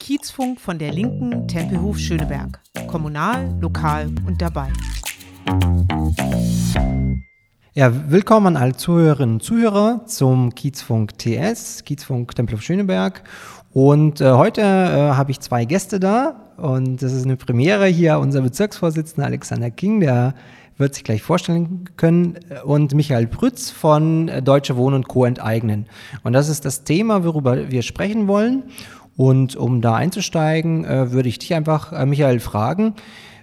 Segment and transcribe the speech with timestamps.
[0.00, 2.60] Kiezfunk von der Linken Tempelhof Schöneberg.
[2.88, 4.72] Kommunal, lokal und dabei.
[7.74, 13.22] Ja, willkommen an alle Zuhörerinnen und Zuhörer zum Kiezfunk TS, Kiezfunk Tempelhof Schöneberg.
[13.72, 18.18] Und äh, heute äh, habe ich zwei Gäste da und das ist eine Premiere hier.
[18.18, 20.34] Unser Bezirksvorsitzender Alexander King, der
[20.80, 25.24] wird sich gleich vorstellen können, und Michael Prütz von Deutsche Wohnen und Co.
[25.24, 25.86] enteignen.
[26.22, 28.64] Und das ist das Thema, worüber wir sprechen wollen.
[29.16, 32.94] Und um da einzusteigen, äh, würde ich dich einfach, äh, Michael, fragen,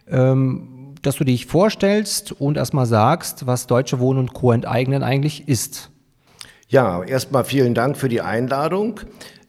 [0.10, 4.52] ähm, dass du dich vorstellst und erstmal sagst, was Deutsche Wohnen und Co.
[4.52, 5.92] enteignen eigentlich ist.
[6.68, 9.00] Ja, erstmal vielen Dank für die Einladung.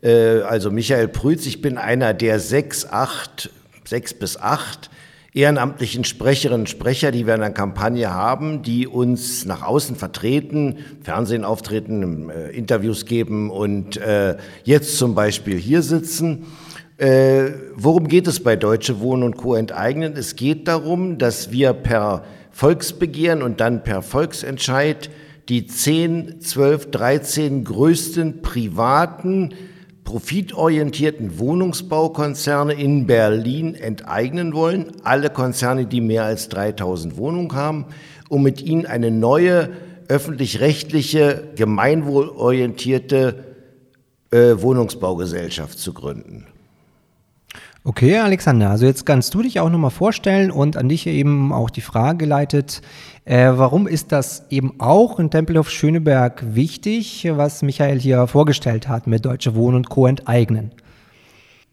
[0.02, 3.50] Äh, also Michael Prütz, ich bin einer der sechs, acht,
[3.84, 4.90] sechs bis acht
[5.34, 10.78] ehrenamtlichen Sprecherinnen und Sprecher, die wir in der Kampagne haben, die uns nach außen vertreten,
[11.02, 16.46] Fernsehen auftreten, äh, Interviews geben und äh, jetzt zum Beispiel hier sitzen.
[16.96, 19.54] Äh, worum geht es bei Deutsche Wohnen und Co.
[19.54, 20.14] enteignen?
[20.16, 25.10] Es geht darum, dass wir per Volksbegehren und dann per Volksentscheid
[25.48, 29.54] die 10, 12, 13 größten privaten
[30.08, 37.84] profitorientierten Wohnungsbaukonzerne in Berlin enteignen wollen, alle Konzerne, die mehr als 3000 Wohnungen haben,
[38.30, 39.68] um mit ihnen eine neue
[40.08, 43.44] öffentlich-rechtliche, gemeinwohlorientierte
[44.30, 46.46] äh, Wohnungsbaugesellschaft zu gründen.
[47.84, 51.70] Okay, Alexander, also jetzt kannst du dich auch nochmal vorstellen und an dich eben auch
[51.70, 52.82] die Frage geleitet,
[53.24, 59.06] äh, warum ist das eben auch in Tempelhof Schöneberg wichtig, was Michael hier vorgestellt hat
[59.06, 60.06] mit Deutsche Wohnen und Co.
[60.06, 60.72] enteignen?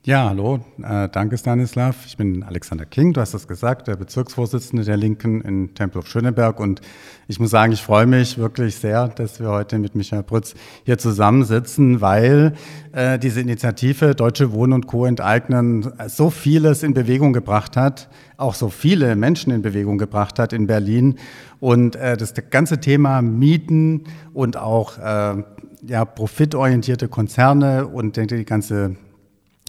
[0.05, 2.05] Ja, hallo, äh, danke Stanislav.
[2.05, 6.59] Ich bin Alexander King, du hast das gesagt, der Bezirksvorsitzende der Linken in Tempelhof Schöneberg.
[6.59, 6.81] Und
[7.27, 10.99] ich muss sagen, ich freue mich wirklich sehr, dass wir heute mit Michael Brütz hier
[10.99, 12.53] zusammensitzen, weil
[12.91, 15.07] äh, diese Initiative Deutsche Wohnen und Co.
[15.07, 20.53] enteignen so vieles in Bewegung gebracht hat, auch so viele Menschen in Bewegung gebracht hat
[20.53, 21.15] in Berlin.
[21.59, 24.03] Und äh, das ganze Thema Mieten
[24.35, 25.43] und auch äh,
[25.87, 28.97] ja, profitorientierte Konzerne und die ganze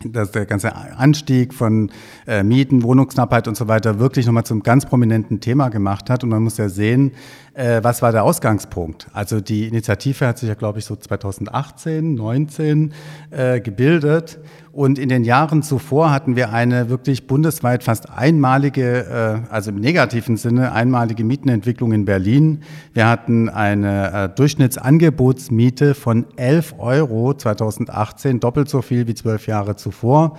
[0.04, 1.90] dass der ganze Anstieg von
[2.26, 6.22] äh, Mieten, Wohnungsknappheit und so weiter wirklich nochmal zum ganz prominenten Thema gemacht hat.
[6.22, 7.12] Und man muss ja sehen,
[7.54, 9.08] äh, was war der Ausgangspunkt?
[9.14, 12.92] Also die Initiative hat sich ja, glaube ich, so 2018, 19
[13.30, 14.38] äh, gebildet.
[14.76, 19.76] Und in den Jahren zuvor hatten wir eine wirklich bundesweit fast einmalige, äh, also im
[19.76, 22.60] negativen Sinne einmalige Mietenentwicklung in Berlin.
[22.92, 29.76] Wir hatten eine äh, Durchschnittsangebotsmiete von 11 Euro 2018, doppelt so viel wie zwölf Jahre
[29.76, 30.36] zuvor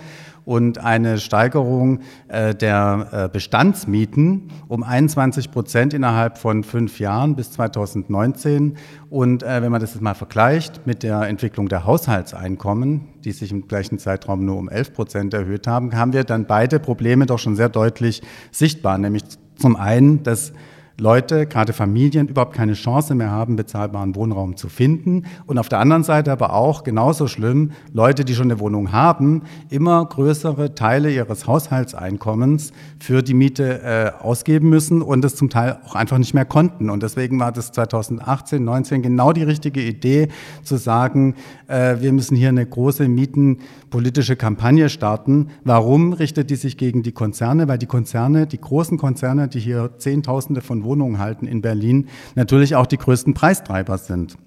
[0.47, 1.99] und eine Steigerung
[2.29, 8.77] äh, der äh, Bestandsmieten um 21 Prozent innerhalb von fünf Jahren bis 2019.
[9.09, 13.51] Und äh, wenn man das jetzt mal vergleicht mit der Entwicklung der Haushaltseinkommen, die sich
[13.51, 17.39] im gleichen Zeitraum nur um 11 Prozent erhöht haben, haben wir dann beide Probleme doch
[17.39, 18.97] schon sehr deutlich sichtbar.
[18.97, 19.23] Nämlich
[19.57, 20.53] zum einen, dass
[20.99, 25.25] Leute, gerade Familien, überhaupt keine Chance mehr haben, bezahlbaren Wohnraum zu finden.
[25.45, 29.43] Und auf der anderen Seite aber auch genauso schlimm, Leute, die schon eine Wohnung haben,
[29.69, 35.77] immer größere Teile ihres Haushaltseinkommens für die Miete äh, ausgeben müssen und das zum Teil
[35.85, 36.89] auch einfach nicht mehr konnten.
[36.89, 40.29] Und deswegen war das 2018, 19 genau die richtige Idee,
[40.63, 41.35] zu sagen,
[41.67, 45.49] äh, wir müssen hier eine große mietenpolitische Kampagne starten.
[45.63, 47.67] Warum richtet die sich gegen die Konzerne?
[47.67, 52.75] Weil die Konzerne, die großen Konzerne, die hier Zehntausende von Wohnungen halten in Berlin, natürlich
[52.75, 54.37] auch die größten Preistreiber sind.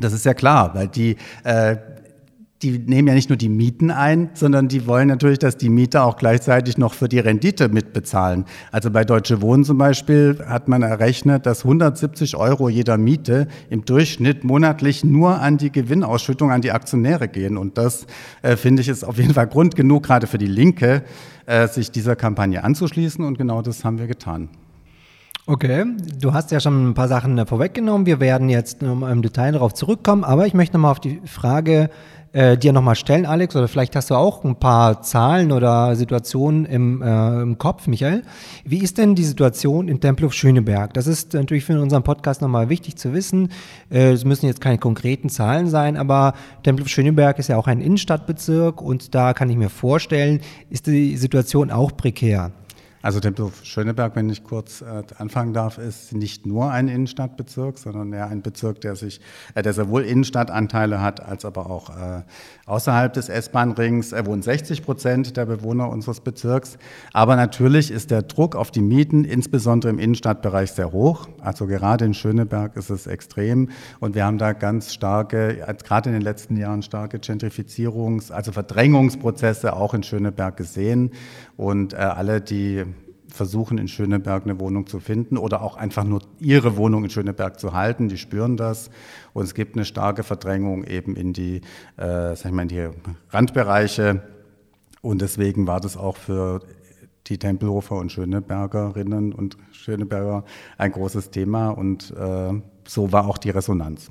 [0.00, 1.76] Das ist ja klar, weil die äh,
[2.64, 6.04] die nehmen ja nicht nur die Mieten ein, sondern die wollen natürlich, dass die Mieter
[6.04, 8.46] auch gleichzeitig noch für die Rendite mitbezahlen.
[8.72, 13.84] Also bei Deutsche Wohnen zum Beispiel hat man errechnet, dass 170 Euro jeder Miete im
[13.84, 17.58] Durchschnitt monatlich nur an die Gewinnausschüttung an die Aktionäre gehen.
[17.58, 18.06] Und das,
[18.42, 21.02] äh, finde ich, ist auf jeden Fall Grund genug, gerade für die Linke,
[21.44, 23.22] äh, sich dieser Kampagne anzuschließen.
[23.24, 24.48] Und genau das haben wir getan.
[25.46, 25.84] Okay,
[26.18, 28.06] du hast ja schon ein paar Sachen äh, vorweggenommen.
[28.06, 31.90] Wir werden jetzt im Detail darauf zurückkommen, aber ich möchte nochmal auf die Frage
[32.32, 36.64] äh, dir nochmal stellen, Alex, oder vielleicht hast du auch ein paar Zahlen oder Situationen
[36.64, 38.22] im, äh, im Kopf, Michael.
[38.64, 40.94] Wie ist denn die Situation in Tempelhof Schöneberg?
[40.94, 43.50] Das ist natürlich für unseren Podcast nochmal wichtig zu wissen.
[43.90, 46.32] Äh, es müssen jetzt keine konkreten Zahlen sein, aber
[46.62, 51.18] Tempelhof Schöneberg ist ja auch ein Innenstadtbezirk und da kann ich mir vorstellen, ist die
[51.18, 52.50] Situation auch prekär.
[53.04, 58.10] Also Tempelhof Schöneberg, wenn ich kurz äh, anfangen darf, ist nicht nur ein Innenstadtbezirk, sondern
[58.14, 59.20] eher ein Bezirk, der sich,
[59.54, 62.22] äh, der sowohl Innenstadtanteile hat, als aber auch äh,
[62.64, 64.12] außerhalb des S-Bahn-Rings.
[64.12, 66.78] Er wohnen 60 Prozent der Bewohner unseres Bezirks.
[67.12, 71.28] Aber natürlich ist der Druck auf die Mieten, insbesondere im Innenstadtbereich, sehr hoch.
[71.42, 73.68] Also gerade in Schöneberg ist es extrem.
[74.00, 79.76] Und wir haben da ganz starke, gerade in den letzten Jahren starke Gentrifizierungs-, also Verdrängungsprozesse
[79.76, 81.10] auch in Schöneberg gesehen.
[81.58, 82.86] Und äh, alle, die
[83.34, 87.58] versuchen, in Schöneberg eine Wohnung zu finden oder auch einfach nur ihre Wohnung in Schöneberg
[87.58, 88.08] zu halten.
[88.08, 88.90] Die spüren das.
[89.32, 91.56] Und es gibt eine starke Verdrängung eben in die,
[91.96, 92.88] äh, sag ich mal, in die
[93.30, 94.22] Randbereiche.
[95.02, 96.60] Und deswegen war das auch für
[97.26, 100.44] die Tempelhofer und Schönebergerinnen und Schöneberger
[100.78, 101.70] ein großes Thema.
[101.70, 102.52] Und äh,
[102.86, 104.10] so war auch die Resonanz.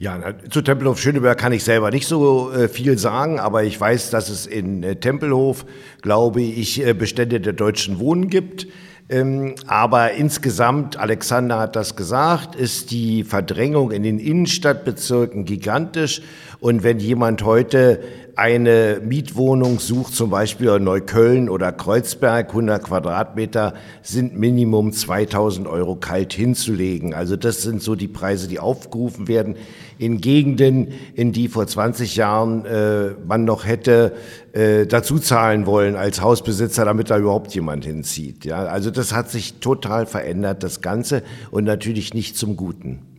[0.00, 0.18] Ja,
[0.48, 4.30] zu Tempelhof Schöneberg kann ich selber nicht so äh, viel sagen, aber ich weiß, dass
[4.30, 5.66] es in äh, Tempelhof,
[6.00, 8.66] glaube ich, äh, Bestände der deutschen Wohnen gibt.
[9.10, 16.22] Ähm, aber insgesamt, Alexander hat das gesagt, ist die Verdrängung in den Innenstadtbezirken gigantisch.
[16.60, 18.00] Und wenn jemand heute
[18.36, 25.96] eine Mietwohnung sucht, zum Beispiel in Neukölln oder Kreuzberg, 100 Quadratmeter, sind Minimum 2000 Euro
[25.96, 27.14] kalt hinzulegen.
[27.14, 29.56] Also das sind so die Preise, die aufgerufen werden
[29.98, 34.12] in Gegenden, in die vor 20 Jahren äh, man noch hätte
[34.52, 38.44] äh, dazu zahlen wollen als Hausbesitzer, damit da überhaupt jemand hinzieht.
[38.44, 43.09] Ja, also das hat sich total verändert, das Ganze, und natürlich nicht zum Guten.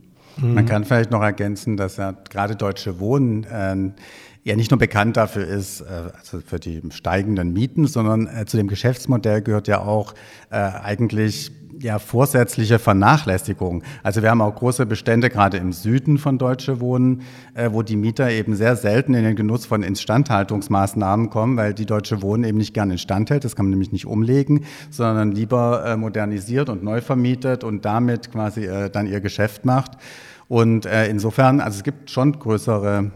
[0.41, 3.91] Man kann vielleicht noch ergänzen, dass ja gerade Deutsche Wohnen äh,
[4.43, 5.85] ja nicht nur bekannt dafür ist, äh,
[6.17, 10.13] also für die steigenden Mieten, sondern äh, zu dem Geschäftsmodell gehört ja auch
[10.49, 13.83] äh, eigentlich ja, vorsätzliche Vernachlässigung.
[14.03, 17.23] Also wir haben auch große Bestände, gerade im Süden von Deutsche Wohnen,
[17.71, 22.21] wo die Mieter eben sehr selten in den Genuss von Instandhaltungsmaßnahmen kommen, weil die Deutsche
[22.21, 23.45] Wohnen eben nicht gerne instand hält.
[23.45, 28.69] Das kann man nämlich nicht umlegen, sondern lieber modernisiert und neu vermietet und damit quasi
[28.91, 29.93] dann ihr Geschäft macht.
[30.51, 33.09] Und insofern, also es gibt schon größere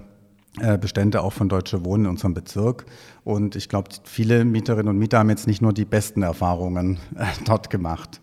[0.62, 2.86] äh, Bestände auch von Deutsche Wohnen in unserem Bezirk.
[3.26, 7.26] Und ich glaube, viele Mieterinnen und Mieter haben jetzt nicht nur die besten Erfahrungen äh,
[7.46, 8.22] dort gemacht.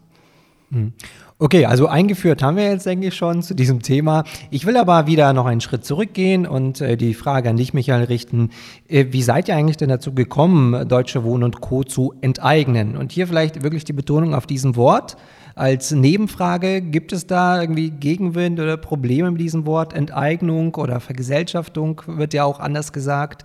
[0.70, 0.94] Hm.
[1.38, 4.24] Okay, also eingeführt haben wir jetzt, denke ich, schon zu diesem Thema.
[4.50, 8.04] Ich will aber wieder noch einen Schritt zurückgehen und äh, die Frage an dich, Michael,
[8.04, 8.48] richten.
[8.88, 11.84] Äh, wie seid ihr eigentlich denn dazu gekommen, Deutsche Wohnen und Co.
[11.84, 12.96] zu enteignen?
[12.96, 15.18] Und hier vielleicht wirklich die Betonung auf diesem Wort.
[15.54, 19.92] Als Nebenfrage, gibt es da irgendwie Gegenwind oder Probleme mit diesem Wort?
[19.92, 23.42] Enteignung oder Vergesellschaftung wird ja auch anders gesagt.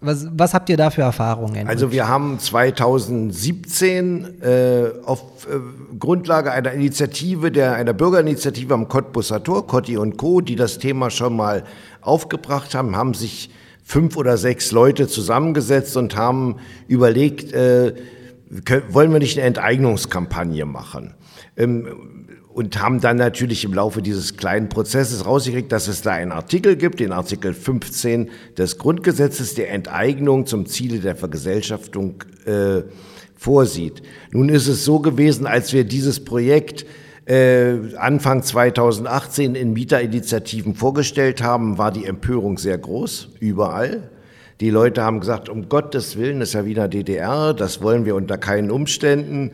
[0.00, 1.66] Was, was, habt ihr da für Erfahrungen?
[1.66, 9.42] Also wir haben 2017 äh, auf äh, Grundlage einer Initiative, der, einer Bürgerinitiative am Cottbusser
[9.42, 11.64] Tor, Cotti und Co., die das Thema schon mal
[12.02, 13.48] aufgebracht haben, haben sich
[13.82, 16.56] fünf oder sechs Leute zusammengesetzt und haben
[16.86, 17.94] überlegt, äh,
[18.66, 21.14] können, wollen wir nicht eine Enteignungskampagne machen?
[21.56, 21.86] Ähm,
[22.54, 26.76] und haben dann natürlich im Laufe dieses kleinen Prozesses rausgekriegt, dass es da einen Artikel
[26.76, 32.82] gibt, den Artikel 15 des Grundgesetzes, der Enteignung zum Ziele der Vergesellschaftung äh,
[33.34, 34.02] vorsieht.
[34.30, 36.86] Nun ist es so gewesen, als wir dieses Projekt
[37.26, 44.10] äh, Anfang 2018 in Mieterinitiativen vorgestellt haben, war die Empörung sehr groß, überall.
[44.60, 48.14] Die Leute haben gesagt, um Gottes Willen, das ist ja wieder DDR, das wollen wir
[48.14, 49.50] unter keinen Umständen.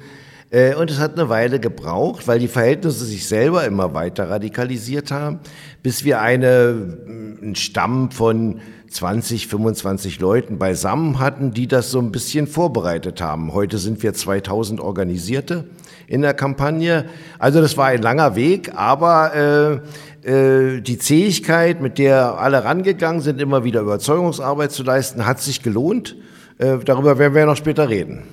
[0.50, 5.10] Äh, und es hat eine Weile gebraucht, weil die Verhältnisse sich selber immer weiter radikalisiert
[5.10, 5.40] haben,
[5.82, 6.72] bis wir eine,
[7.06, 8.60] mm, einen Stamm von
[8.90, 13.54] 20, 25 Leuten beisammen hatten, die das so ein bisschen vorbereitet haben.
[13.54, 15.66] Heute sind wir 2000 Organisierte
[16.08, 17.04] in der Kampagne.
[17.38, 19.80] Also das war ein langer Weg, aber
[20.24, 25.40] äh, äh, die Zähigkeit, mit der alle rangegangen sind, immer wieder Überzeugungsarbeit zu leisten, hat
[25.40, 26.16] sich gelohnt.
[26.58, 28.24] Äh, darüber werden wir noch später reden.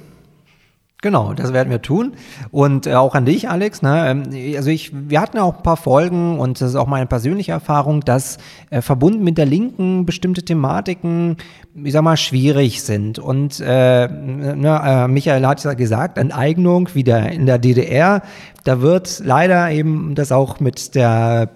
[1.07, 2.15] Genau, das werden wir tun.
[2.51, 3.81] Und äh, auch an dich, Alex.
[3.81, 4.09] Ne?
[4.09, 7.53] Ähm, also ich, wir hatten auch ein paar Folgen und das ist auch meine persönliche
[7.53, 8.39] Erfahrung, dass
[8.71, 11.37] äh, verbunden mit der Linken bestimmte Thematiken,
[11.81, 13.19] ich sag mal, schwierig sind.
[13.19, 18.21] Und äh, ne, äh, Michael hat ja gesagt, Enteignung wieder in der DDR.
[18.65, 21.51] Da wird leider eben das auch mit der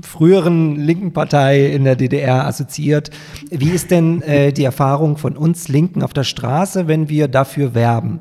[0.00, 3.10] früheren linken Partei in der DDR assoziiert.
[3.50, 7.74] Wie ist denn äh, die Erfahrung von uns Linken auf der Straße, wenn wir dafür
[7.74, 8.20] werben?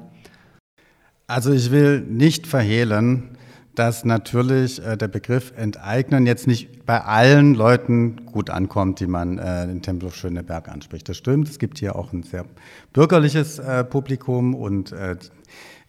[1.29, 3.37] Also ich will nicht verhehlen,
[3.75, 9.37] dass natürlich äh, der Begriff enteignen jetzt nicht bei allen Leuten gut ankommt, die man
[9.37, 11.09] äh, in Tempelhof Schöneberg anspricht.
[11.09, 11.49] Das stimmt.
[11.49, 12.45] Es gibt hier auch ein sehr
[12.93, 15.17] bürgerliches äh, Publikum und äh,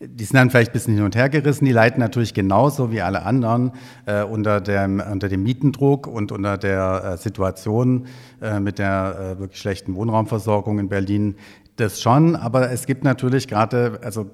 [0.00, 1.66] die sind dann vielleicht ein bisschen hin und her gerissen.
[1.66, 3.70] Die leiden natürlich genauso wie alle anderen
[4.06, 8.08] äh, unter, dem, unter dem Mietendruck und unter der äh, Situation
[8.42, 11.36] äh, mit der äh, wirklich schlechten Wohnraumversorgung in Berlin
[11.76, 14.32] Das schon, aber es gibt natürlich gerade, also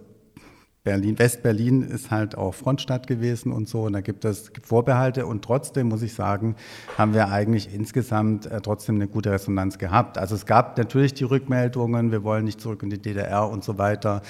[0.85, 5.25] Berlin, West-Berlin ist halt auch Frontstadt gewesen und so, und da gibt es Vorbehalte.
[5.25, 6.57] Und trotzdem muss ich sagen,
[6.99, 10.19] haben wir eigentlich insgesamt äh, trotzdem eine gute Resonanz gehabt.
[10.19, 13.79] Also es gab natürlich die Rückmeldungen, wir wollen nicht zurück in die DDR und so
[13.79, 14.21] weiter,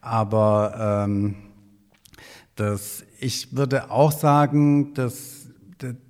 [0.00, 1.34] aber ähm,
[2.54, 5.45] das, ich würde auch sagen, dass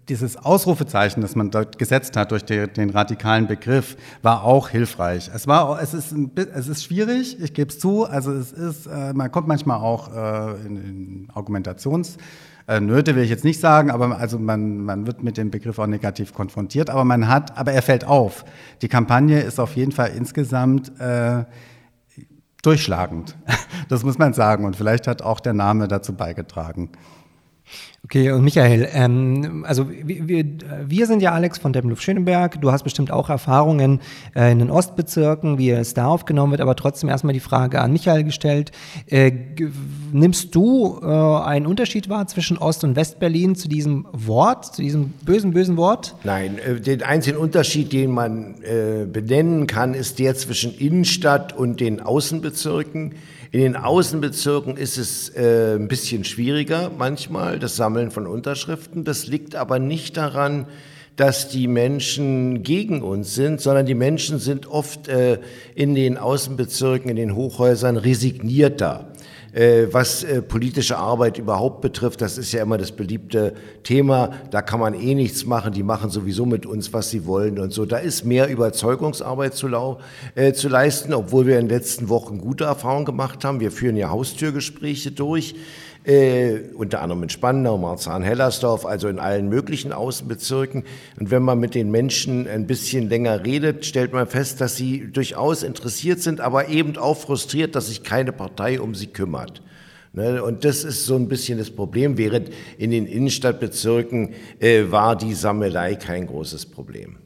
[0.08, 5.30] dieses Ausrufezeichen, das man dort gesetzt hat durch die, den radikalen Begriff, war auch hilfreich.
[5.34, 8.04] Es war, es ist, ein, es ist schwierig, ich gebe es zu.
[8.04, 12.16] Also es ist, äh, man kommt manchmal auch äh, in, in Argumentations
[12.66, 15.86] äh, will ich jetzt nicht sagen, aber also man, man wird mit dem Begriff auch
[15.86, 18.44] negativ konfrontiert, aber man hat, aber er fällt auf.
[18.82, 21.44] Die Kampagne ist auf jeden Fall insgesamt äh,
[22.62, 23.36] durchschlagend.
[23.88, 24.64] Das muss man sagen.
[24.64, 26.90] Und vielleicht hat auch der Name dazu beigetragen.
[28.06, 30.44] Okay, und Michael, ähm, also wir,
[30.86, 32.60] wir sind ja Alex von Tempelhof Schöneberg.
[32.60, 34.00] Du hast bestimmt auch Erfahrungen
[34.36, 37.92] äh, in den Ostbezirken, wie es da aufgenommen wird, aber trotzdem erstmal die Frage an
[37.92, 38.70] Michael gestellt.
[39.08, 39.32] Äh,
[40.12, 45.08] nimmst du äh, einen Unterschied wahr zwischen Ost- und Westberlin zu diesem Wort, zu diesem
[45.24, 46.14] bösen, bösen Wort?
[46.22, 51.80] Nein, äh, den einzigen Unterschied, den man äh, benennen kann, ist der zwischen Innenstadt und
[51.80, 53.14] den Außenbezirken.
[53.56, 59.02] In den Außenbezirken ist es äh, ein bisschen schwieriger manchmal, das Sammeln von Unterschriften.
[59.02, 60.66] Das liegt aber nicht daran,
[61.16, 65.38] dass die Menschen gegen uns sind, sondern die Menschen sind oft äh,
[65.74, 69.08] in den Außenbezirken, in den Hochhäusern resignierter.
[69.52, 73.54] Äh, was äh, politische Arbeit überhaupt betrifft, das ist ja immer das beliebte
[73.84, 74.32] Thema.
[74.50, 75.72] Da kann man eh nichts machen.
[75.72, 77.86] Die machen sowieso mit uns, was sie wollen und so.
[77.86, 79.68] Da ist mehr Überzeugungsarbeit zu,
[80.34, 83.60] äh, zu leisten, obwohl wir in den letzten Wochen gute Erfahrungen gemacht haben.
[83.60, 85.54] Wir führen ja Haustürgespräche durch
[86.06, 90.84] äh, unter anderem in Spandau, Marzahn-Hellersdorf, also in allen möglichen Außenbezirken.
[91.18, 95.10] Und wenn man mit den Menschen ein bisschen länger redet, stellt man fest, dass sie
[95.12, 99.62] durchaus interessiert sind, aber eben auch frustriert, dass sich keine Partei um sie kümmert.
[100.12, 105.14] Ne, und das ist so ein bisschen das Problem, während in den Innenstadtbezirken äh, war
[105.14, 107.18] die Sammelei kein großes Problem.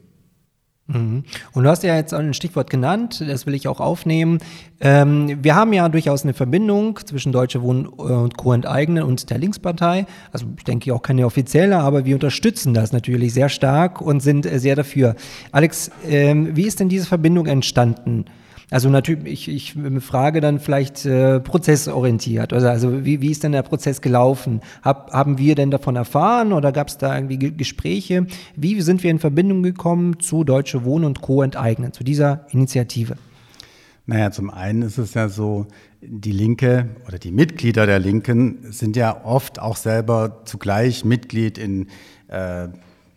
[0.93, 1.23] Mhm.
[1.53, 4.39] Und du hast ja jetzt ein Stichwort genannt, das will ich auch aufnehmen.
[4.79, 8.53] Ähm, wir haben ja durchaus eine Verbindung zwischen Deutsche Wohnen und Co.
[8.53, 10.05] enteignen und der Linkspartei.
[10.31, 14.47] Also ich denke auch keine offizielle, aber wir unterstützen das natürlich sehr stark und sind
[14.51, 15.15] sehr dafür.
[15.51, 18.25] Alex, ähm, wie ist denn diese Verbindung entstanden?
[18.71, 22.53] Also natürlich, ich, ich frage dann vielleicht äh, prozessorientiert.
[22.53, 24.61] Also, also wie, wie ist denn der Prozess gelaufen?
[24.81, 28.27] Hab, haben wir denn davon erfahren oder gab es da irgendwie G Gespräche?
[28.55, 31.43] Wie sind wir in Verbindung gekommen zu Deutsche Wohnen und Co.
[31.43, 33.17] enteignen, zu dieser Initiative?
[34.05, 35.67] Naja, zum einen ist es ja so,
[36.01, 41.87] die Linke oder die Mitglieder der Linken sind ja oft auch selber zugleich Mitglied in
[42.29, 42.69] äh,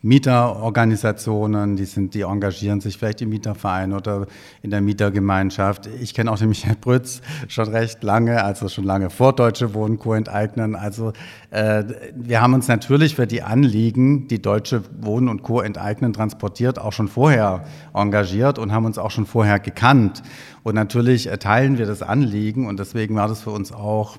[0.04, 4.26] Mieterorganisationen, die sind, die engagieren sich vielleicht im Mieterverein oder
[4.60, 5.88] in der Mietergemeinschaft.
[5.98, 9.98] Ich kenne auch den Michael Brütz schon recht lange, also schon lange vor Deutsche Wohnen
[9.98, 10.12] Co.
[10.12, 10.76] enteignen.
[10.76, 11.14] Also
[11.50, 11.84] äh,
[12.14, 15.62] wir haben uns natürlich für die Anliegen, die Deutsche Wohnen und Co.
[15.62, 20.22] enteignen transportiert, auch schon vorher engagiert und haben uns auch schon vorher gekannt.
[20.64, 24.18] Und natürlich teilen wir das Anliegen und deswegen war das für uns auch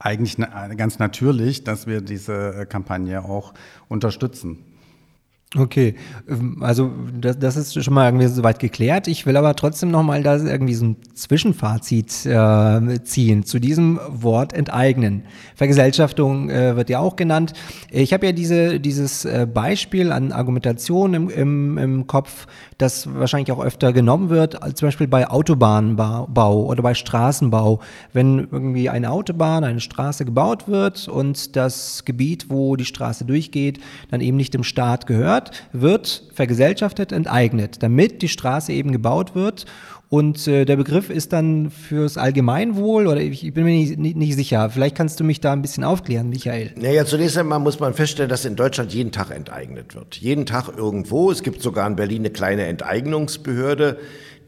[0.00, 0.38] eigentlich
[0.76, 3.54] ganz natürlich, dass wir diese Kampagne auch
[3.88, 4.71] unterstützen.
[5.54, 5.96] Okay,
[6.28, 6.90] ähm, also
[7.20, 9.06] das, das ist schon mal irgendwie soweit geklärt.
[9.06, 14.00] Ich will aber trotzdem noch mal da irgendwie so ein Zwischenfazit äh, ziehen zu diesem
[14.08, 15.24] Wort enteignen.
[15.54, 17.52] Vergesellschaftung äh, wird ja auch genannt.
[17.90, 22.46] Ich habe ja diese, dieses äh, Beispiel an Argumentation im, im, im Kopf,
[22.78, 27.80] das wahrscheinlich auch öfter genommen wird, zum Beispiel bei Autobahnbau oder bei Straßenbau.
[28.14, 33.80] Wenn irgendwie eine Autobahn, eine Straße gebaut wird und das Gebiet, wo die Straße durchgeht,
[34.10, 35.41] dann eben nicht dem Staat gehört,
[35.72, 39.66] wird vergesellschaftet, enteignet, damit die Straße eben gebaut wird
[40.12, 44.14] und äh, der Begriff ist dann fürs Allgemeinwohl oder ich, ich bin mir nicht, nicht,
[44.14, 44.68] nicht, sicher.
[44.68, 46.72] Vielleicht kannst du mich da ein bisschen aufklären, Michael.
[46.76, 50.16] Naja, zunächst einmal muss man feststellen, dass in Deutschland jeden Tag enteignet wird.
[50.16, 51.30] Jeden Tag irgendwo.
[51.30, 53.96] Es gibt sogar in Berlin eine kleine Enteignungsbehörde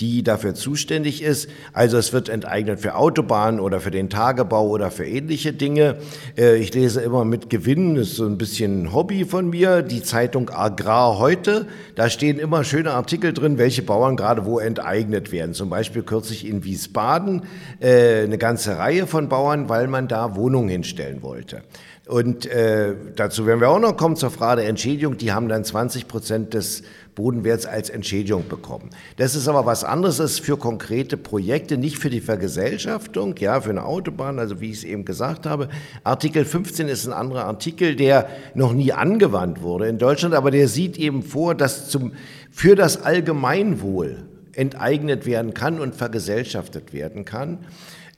[0.00, 1.48] die dafür zuständig ist.
[1.72, 5.96] Also es wird enteignet für Autobahnen oder für den Tagebau oder für ähnliche Dinge.
[6.36, 10.02] Äh, ich lese immer mit Gewinn, ist so ein bisschen ein Hobby von mir, die
[10.02, 11.66] Zeitung Agrar heute.
[11.94, 15.54] Da stehen immer schöne Artikel drin, welche Bauern gerade wo enteignet werden.
[15.54, 17.42] Zum Beispiel kürzlich in Wiesbaden
[17.80, 21.62] äh, eine ganze Reihe von Bauern, weil man da Wohnungen hinstellen wollte.
[22.06, 25.16] Und äh, dazu werden wir auch noch kommen zur Frage der Entschädigung.
[25.16, 26.82] Die haben dann 20 Prozent des
[27.14, 28.90] Bodenwerts als Entschädigung bekommen.
[29.16, 33.61] Das ist aber was anderes, das ist für konkrete Projekte, nicht für die Vergesellschaftung, ja,
[33.61, 35.70] für eine Autobahn, also wie ich es eben gesagt habe.
[36.02, 40.68] Artikel 15 ist ein anderer Artikel, der noch nie angewandt wurde in Deutschland, aber der
[40.68, 42.12] sieht eben vor, dass zum,
[42.50, 47.58] für das Allgemeinwohl enteignet werden kann und vergesellschaftet werden kann.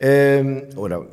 [0.01, 1.07] Ähm, oder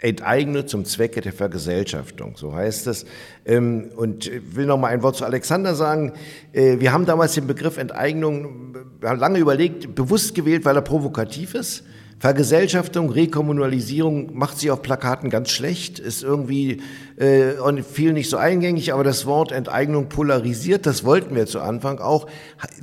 [0.00, 3.06] enteignet zum Zwecke der Vergesellschaftung, so heißt es.
[3.44, 6.12] Ähm, und ich will noch mal ein Wort zu Alexander sagen.
[6.52, 11.84] Äh, wir haben damals den Begriff Enteignung lange überlegt, bewusst gewählt, weil er provokativ ist.
[12.18, 16.82] Vergesellschaftung, Rekommunalisierung macht sich auf Plakaten ganz schlecht, ist irgendwie
[17.16, 21.98] äh, viel nicht so eingängig, aber das Wort Enteignung polarisiert, das wollten wir zu Anfang
[21.98, 22.26] auch.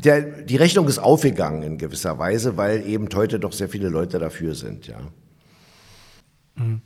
[0.04, 4.18] Der, die Rechnung ist aufgegangen in gewisser Weise, weil eben heute doch sehr viele Leute
[4.18, 4.98] dafür sind, ja.
[6.56, 6.82] Mhm.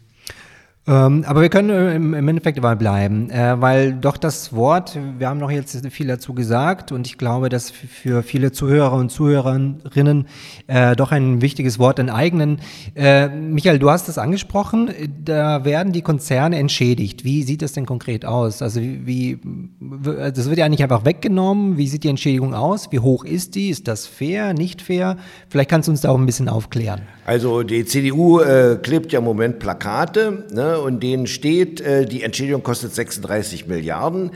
[0.88, 4.98] Ähm, aber wir können äh, im, im, Endeffekt dabei bleiben, äh, weil doch das Wort,
[5.20, 9.12] wir haben noch jetzt viel dazu gesagt und ich glaube, dass für viele Zuhörer und
[9.12, 10.28] Zuhörerinnen
[10.66, 12.62] äh, doch ein wichtiges Wort enteignen.
[12.96, 14.90] Äh, Michael, du hast es angesprochen,
[15.24, 17.24] da werden die Konzerne entschädigt.
[17.24, 18.64] Wie sieht das denn konkret aus?
[18.64, 19.40] Also wie, wie
[19.80, 21.78] das wird ja nicht einfach weggenommen.
[21.78, 22.92] Wie sieht die Entschädigung aus?
[22.92, 23.70] Wie hoch ist die?
[23.70, 25.18] Ist das fair, nicht fair?
[25.48, 27.02] Vielleicht kannst du uns da auch ein bisschen aufklären.
[27.24, 32.24] Also die CDU äh, klebt ja im Moment Plakate ne, und denen steht, äh, die
[32.24, 34.32] Entschädigung kostet 36 Milliarden.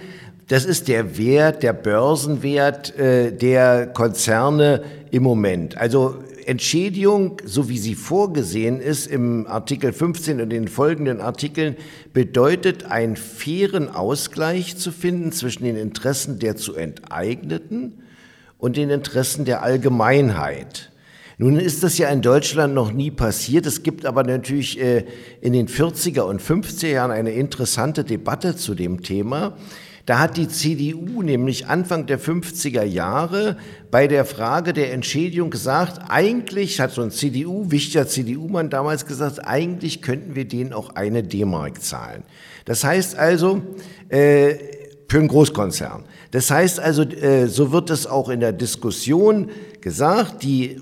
[0.48, 5.78] Das ist der Wert, der Börsenwert äh, der Konzerne im Moment.
[5.78, 11.76] Also Entschädigung, so wie sie vorgesehen ist im Artikel 15 und den folgenden Artikeln,
[12.14, 18.04] bedeutet einen fairen Ausgleich zu finden zwischen den Interessen der zu enteigneten
[18.60, 20.92] und den Interessen der Allgemeinheit.
[21.38, 23.66] Nun ist das ja in Deutschland noch nie passiert.
[23.66, 25.06] Es gibt aber natürlich äh,
[25.42, 29.58] in den 40er und 50er Jahren eine interessante Debatte zu dem Thema.
[30.06, 33.58] Da hat die CDU nämlich Anfang der 50er Jahre
[33.90, 39.46] bei der Frage der Entschädigung gesagt, eigentlich hat so ein CDU, wichtiger CDU-Mann damals gesagt,
[39.46, 42.24] eigentlich könnten wir denen auch eine D-Mark zahlen.
[42.66, 43.64] Das heißt also,
[44.10, 44.56] äh,
[45.10, 46.04] für einen Großkonzern.
[46.32, 49.50] Das heißt also, äh, so wird es auch in der Diskussion
[49.82, 50.82] gesagt, die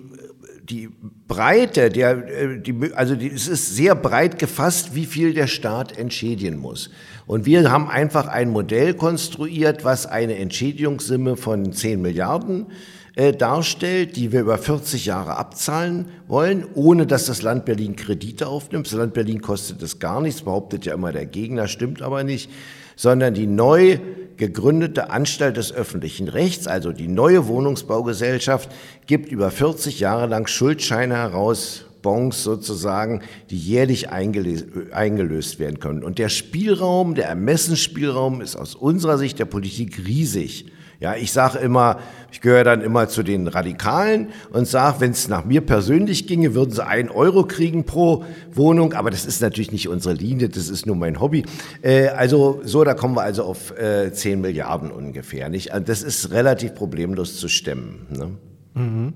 [0.70, 0.90] die
[1.28, 5.98] Breite, der, äh, die, also die, es ist sehr breit gefasst, wie viel der Staat
[5.98, 6.90] entschädigen muss.
[7.26, 12.68] Und wir haben einfach ein Modell konstruiert, was eine Entschädigungssumme von 10 Milliarden
[13.16, 18.48] äh, darstellt, die wir über 40 Jahre abzahlen wollen, ohne dass das Land Berlin Kredite
[18.48, 18.88] aufnimmt.
[18.88, 22.50] Das Land Berlin kostet das gar nichts, behauptet ja immer der Gegner, stimmt aber nicht,
[22.96, 24.00] sondern die neu
[24.48, 28.70] gegründete Anstalt des öffentlichen Rechts, also die neue Wohnungsbaugesellschaft,
[29.08, 36.04] gibt über 40 Jahre lang Schuldscheine heraus, Bons sozusagen, die jährlich eingelöst werden können.
[36.04, 40.66] Und der Spielraum, der Ermessensspielraum ist aus unserer Sicht der Politik riesig.
[41.04, 42.00] Ja, ich sage immer,
[42.32, 46.56] ich gehöre dann immer zu den Radikalen und sage, wenn es nach mir persönlich ginge,
[46.56, 50.70] würden sie einen Euro kriegen pro Wohnung, aber das ist natürlich nicht unsere Linie, das
[50.70, 51.44] ist nur mein Hobby.
[51.82, 55.50] Äh, also so, da kommen wir also auf äh, 10 Milliarden ungefähr.
[55.50, 55.74] Nicht?
[55.74, 58.08] Also das ist relativ problemlos zu stemmen.
[58.10, 58.30] Ne?
[58.82, 59.14] Mhm.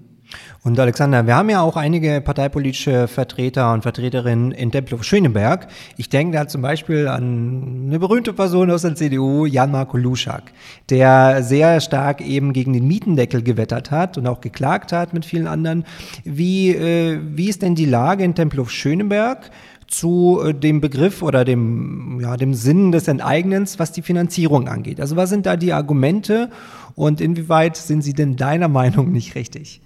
[0.64, 5.68] Und Alexander, wir haben ja auch einige parteipolitische Vertreter und Vertreterinnen in Tempelhof-Schöneberg.
[5.96, 10.52] Ich denke da zum Beispiel an eine berühmte Person aus der CDU, Jan-Marco Luschak,
[10.90, 15.48] der sehr stark eben gegen den Mietendeckel gewettert hat und auch geklagt hat mit vielen
[15.48, 15.86] anderen.
[16.24, 19.50] Wie, äh, wie ist denn die Lage in Tempelhof-Schöneberg?
[19.88, 25.00] zu äh, dem Begriff oder dem, ja, dem Sinn des Enteignens, was die Finanzierung angeht.
[25.00, 26.50] Also was sind da die Argumente
[26.96, 29.82] und inwieweit sind sie denn deiner Meinung nicht richtig?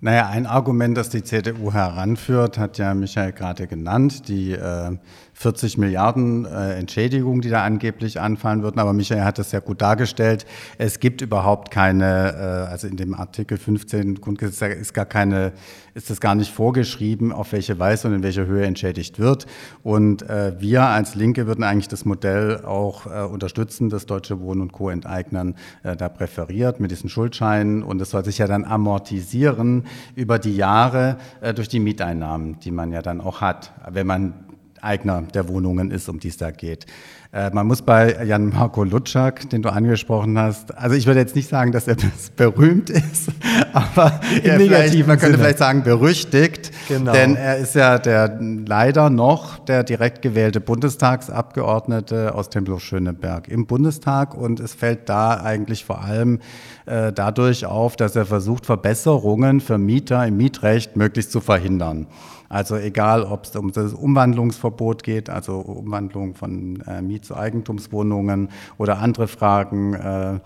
[0.00, 4.98] Naja, ein Argument, das die CDU heranführt, hat ja Michael gerade genannt, die äh,
[5.32, 8.78] 40 Milliarden äh, Entschädigung, die da angeblich anfallen würden.
[8.78, 10.44] Aber Michael hat das ja gut dargestellt.
[10.76, 15.52] Es gibt überhaupt keine, äh, also in dem Artikel 15 Grundgesetz ist gar keine,
[15.94, 19.46] ist das gar nicht vorgeschrieben, auf welche Weise und in welcher Höhe entschädigt wird.
[19.82, 24.60] Und äh, wir als Linke würden eigentlich das Modell auch äh, unterstützen, das Deutsche Wohnen
[24.60, 24.90] und Co.
[24.90, 25.54] Enteignern
[25.84, 27.82] äh, da präferiert mit diesen Schuldscheinen.
[27.82, 32.70] Und das soll sich ja dann amortisieren über die Jahre äh, durch die Mieteinnahmen, die
[32.70, 34.45] man ja dann auch hat, wenn man
[34.82, 36.86] Eigner der Wohnungen ist, um die es da geht.
[37.32, 41.48] Äh, man muss bei Jan-Marco Lutschak, den du angesprochen hast, also ich würde jetzt nicht
[41.48, 41.96] sagen, dass er
[42.36, 43.28] berühmt ist,
[43.72, 45.38] aber im negativen man könnte Sinne.
[45.38, 47.12] vielleicht sagen berüchtigt, genau.
[47.12, 54.34] denn er ist ja der leider noch der direkt gewählte Bundestagsabgeordnete aus Tempelhof-Schöneberg im Bundestag
[54.34, 56.38] und es fällt da eigentlich vor allem
[56.86, 62.06] äh, dadurch auf, dass er versucht, Verbesserungen für Mieter im Mietrecht möglichst zu verhindern.
[62.48, 68.48] Also egal, ob es um das Umwandlungsverbot geht, also Umwandlung von äh, Miet- zu Eigentumswohnungen
[68.78, 70.40] oder andere Fragen, äh,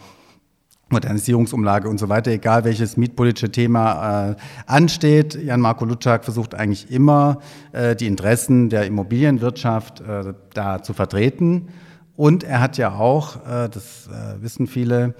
[0.92, 4.36] Modernisierungsumlage und so weiter, egal welches mietpolitische Thema äh,
[4.66, 5.36] ansteht.
[5.36, 7.38] Jan-Marco Lutschak versucht eigentlich immer,
[7.72, 11.68] äh, die Interessen der Immobilienwirtschaft äh, da zu vertreten
[12.20, 15.14] Und er hat ja auch, äh, das äh, wissen viele,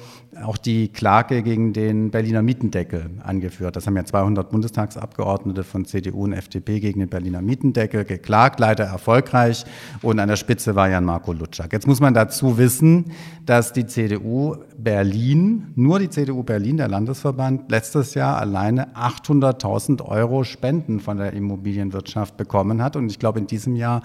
[0.44, 3.76] auch die Klage gegen den Berliner Mietendeckel angeführt.
[3.76, 8.84] Das haben ja 200 Bundestagsabgeordnete von CDU und FDP gegen den Berliner Mietendeckel geklagt, leider
[8.84, 9.64] erfolgreich.
[10.02, 11.72] Und an der Spitze war Jan Marco Lutschak.
[11.72, 13.12] Jetzt muss man dazu wissen,
[13.44, 20.44] dass die CDU Berlin, nur die CDU Berlin, der Landesverband, letztes Jahr alleine 800.000 Euro
[20.44, 22.94] Spenden von der Immobilienwirtschaft bekommen hat.
[22.94, 24.02] Und ich glaube, in diesem Jahr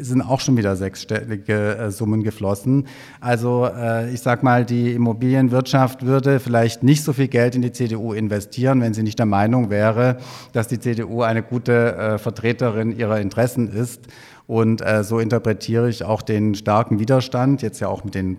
[0.00, 2.86] sind auch schon wieder sechsstellige äh, Summen geflossen.
[3.20, 4.92] Also äh, ich sage mal, die
[5.30, 9.26] Immobilienwirtschaft würde vielleicht nicht so viel Geld in die CDU investieren, wenn sie nicht der
[9.26, 10.16] Meinung wäre,
[10.52, 14.06] dass die CDU eine gute äh, Vertreterin ihrer Interessen ist.
[14.46, 18.38] Und äh, so interpretiere ich auch den starken Widerstand, jetzt ja auch mit den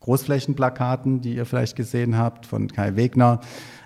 [0.00, 3.40] Großflächenplakaten, die ihr vielleicht gesehen habt von Kai Wegner.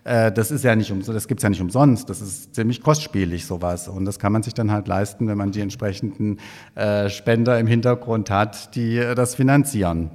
[0.04, 2.08] Äh, das ist ja nicht um, das gibt's ja nicht umsonst.
[2.08, 5.50] Das ist ziemlich kostspielig sowas und das kann man sich dann halt leisten, wenn man
[5.50, 6.38] die entsprechenden
[6.76, 10.10] äh, Spender im Hintergrund hat, die äh, das finanzieren.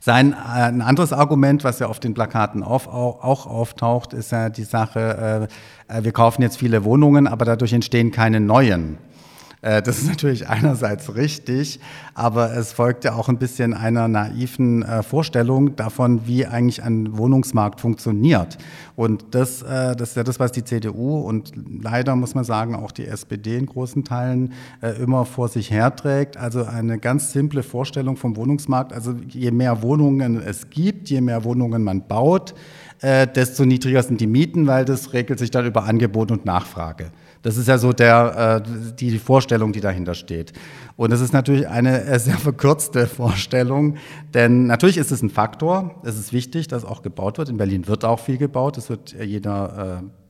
[0.00, 4.64] Sein, ein anderes Argument, was ja auf den Plakaten auf, auch auftaucht, ist ja die
[4.64, 5.48] Sache,
[5.88, 8.98] wir kaufen jetzt viele Wohnungen, aber dadurch entstehen keine neuen.
[9.64, 11.80] Äh, das ist natürlich einerseits richtig,
[12.12, 17.16] aber es folgt ja auch ein bisschen einer naiven äh, Vorstellung davon, wie eigentlich ein
[17.16, 18.58] Wohnungsmarkt funktioniert.
[18.94, 22.74] Und das, äh, das ist ja das, was die CDU und leider muss man sagen
[22.74, 24.52] auch die SPD in großen Teilen
[25.00, 26.36] immer vor sich herträgt.
[26.36, 28.92] Also eine ganz simple Vorstellung vom Wohnungsmarkt.
[28.92, 32.54] Also je mehr Wohnungen es gibt, je mehr Wohnungen man baut,
[33.02, 37.10] desto niedriger sind die Mieten, weil das regelt sich dann über Angebot und Nachfrage.
[37.44, 40.54] Das ist ja so der, äh, die Vorstellung, die dahinter steht.
[40.96, 43.96] Und es ist natürlich eine äh, sehr verkürzte Vorstellung,
[44.32, 46.00] denn natürlich ist es ein Faktor.
[46.04, 47.50] Es ist wichtig, dass auch gebaut wird.
[47.50, 48.78] In Berlin wird auch viel gebaut.
[48.78, 50.23] Es wird jeder äh,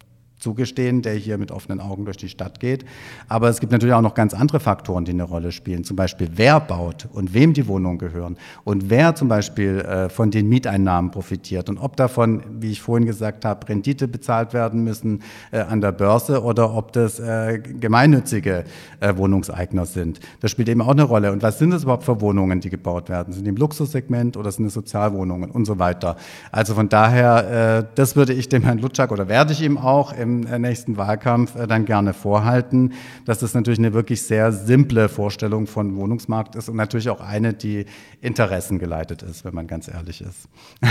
[0.45, 2.85] zugestehen, der hier mit offenen Augen durch die Stadt geht.
[3.29, 5.85] Aber es gibt natürlich auch noch ganz andere Faktoren, die eine Rolle spielen.
[5.85, 10.31] Zum Beispiel, wer baut und wem die Wohnungen gehören und wer zum Beispiel äh, von
[10.31, 15.23] den Mieteinnahmen profitiert und ob davon, wie ich vorhin gesagt habe, Rendite bezahlt werden müssen
[15.51, 18.65] äh, an der Börse oder ob das äh, gemeinnützige
[19.01, 20.21] äh, Wohnungseigner sind.
[20.41, 21.33] Das spielt eben auch eine Rolle.
[21.33, 23.33] Und was sind das überhaupt für Wohnungen, die gebaut werden?
[23.33, 26.17] Sind die im Luxussegment oder sind es Sozialwohnungen und so weiter?
[26.53, 30.13] Also von daher, äh, das würde ich dem Herrn Lutschak oder werde ich ihm auch
[30.13, 32.93] im im nächsten Wahlkampf äh, dann gerne vorhalten,
[33.25, 37.55] dass das natürlich eine wirklich sehr simple Vorstellung von Wohnungsmarkt ist und natürlich auch eine,
[37.55, 37.87] die
[38.21, 40.49] interessengeleitet ist, wenn man ganz ehrlich ist.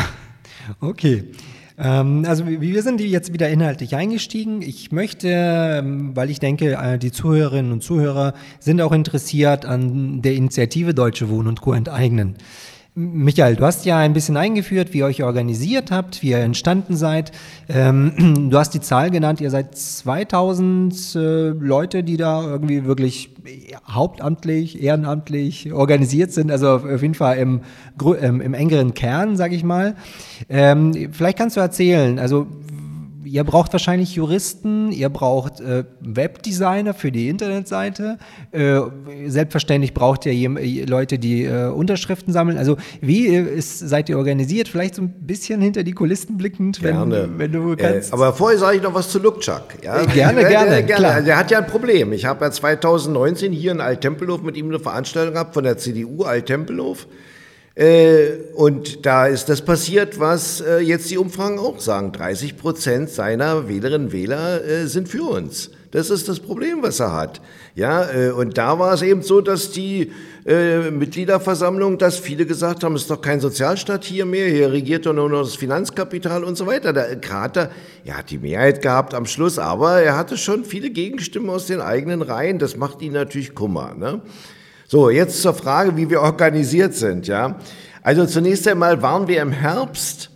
[0.79, 1.25] Okay.
[1.77, 4.61] Ähm, also wir sind jetzt wieder inhaltlich eingestiegen.
[4.61, 10.21] Ich möchte, ähm, weil ich denke, äh, die Zuhörerinnen und Zuhörer sind auch interessiert an
[10.21, 11.73] der Initiative Deutsche Wohnen und Co.
[11.73, 12.35] enteignen.
[12.95, 16.95] Michael, du hast ja ein bisschen eingeführt, wie ihr euch organisiert habt, wie ihr entstanden
[16.95, 17.31] seid.
[17.67, 23.31] Ähm, du hast die Zahl genannt, ihr seid 2000 äh, Leute, die da irgendwie wirklich
[23.89, 27.61] hauptamtlich, ehrenamtlich organisiert sind, also auf jeden Fall im,
[28.21, 29.95] im, engeren Kern, sag ich mal.
[30.47, 32.45] Ähm, vielleicht kannst du erzählen, also
[33.23, 38.17] ihr braucht wahrscheinlich Juristen, ihr braucht äh, Webdesigner für die Internetseite.
[38.51, 38.81] Äh,
[39.27, 42.57] selbstverständlich braucht ihr Leute, die äh, Unterschriften sammeln.
[42.57, 44.67] Also wie äh, ist, seid ihr organisiert?
[44.67, 47.23] Vielleicht so ein bisschen hinter die Kulissen blickend, gerne.
[47.23, 48.13] wenn, wenn du äh, kannst.
[48.13, 49.77] aber vorher sage ich noch was zu Lukczak.
[49.83, 50.01] Ja?
[50.01, 50.85] Äh, gerne, gerne, gerne.
[50.85, 51.21] Klar.
[51.21, 52.13] Der hat ja ein Problem.
[52.13, 56.23] Ich habe ja 2019 hier in Alttempelhof mit ihm eine Veranstaltung gehabt von der CDU
[56.23, 57.07] Alttempelhof.
[57.75, 62.11] Äh, und da ist das passiert, was äh, jetzt die Umfragen auch sagen.
[62.11, 65.71] 30 Prozent seiner Wählerinnen und Wähler äh, sind für uns.
[65.89, 67.39] Das ist das Problem, was er hat.
[67.75, 70.11] Ja, und da war es eben so, dass die
[70.43, 75.13] Mitgliederversammlung, dass viele gesagt haben, es ist doch kein Sozialstaat hier mehr, hier regiert doch
[75.13, 76.93] nur noch das Finanzkapital und so weiter.
[76.93, 77.69] Der Krater,
[78.05, 81.79] er hat die Mehrheit gehabt am Schluss, aber er hatte schon viele Gegenstimmen aus den
[81.79, 82.57] eigenen Reihen.
[82.57, 83.93] Das macht ihn natürlich Kummer.
[83.93, 84.19] Ne?
[84.93, 87.25] So, jetzt zur Frage, wie wir organisiert sind.
[87.25, 87.55] Ja,
[88.03, 90.29] also zunächst einmal waren wir im Herbst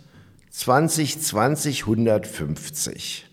[0.50, 3.24] 2020 150.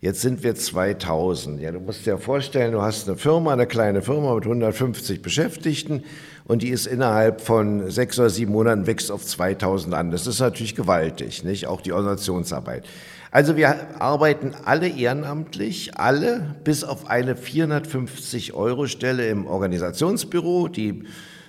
[0.00, 1.60] Jetzt sind wir 2000.
[1.60, 6.02] Ja, du musst dir vorstellen, du hast eine Firma, eine kleine Firma mit 150 Beschäftigten
[6.44, 10.10] und die ist innerhalb von sechs oder sieben Monaten wächst auf 2000 an.
[10.10, 11.66] Das ist natürlich gewaltig, nicht?
[11.66, 12.84] Auch die Organisationsarbeit.
[13.32, 21.04] Also wir arbeiten alle ehrenamtlich, alle bis auf eine 450 Euro Stelle im Organisationsbüro, die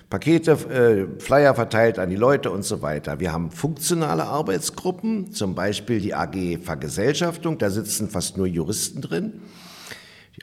[0.08, 3.18] Pakete, äh, Flyer verteilt an die Leute und so weiter.
[3.18, 9.40] Wir haben funktionale Arbeitsgruppen, zum Beispiel die AG Vergesellschaftung, da sitzen fast nur Juristen drin.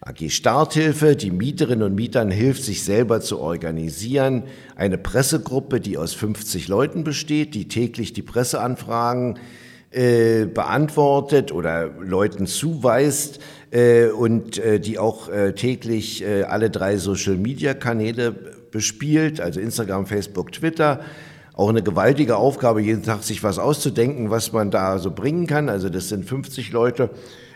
[0.02, 4.44] AG Starthilfe, die Mieterinnen und Mietern hilft, sich selber zu organisieren.
[4.76, 9.40] Eine Pressegruppe, die aus 50 Leuten besteht, die täglich die Presseanfragen
[9.92, 13.40] äh, beantwortet oder Leuten zuweist
[13.72, 18.32] äh, und äh, die auch äh, täglich äh, alle drei Social-Media-Kanäle
[18.72, 21.02] bespielt, also Instagram, Facebook, Twitter.
[21.54, 25.68] Auch eine gewaltige Aufgabe, jeden Tag sich was auszudenken, was man da so bringen kann.
[25.68, 27.10] Also das sind 50 Leute.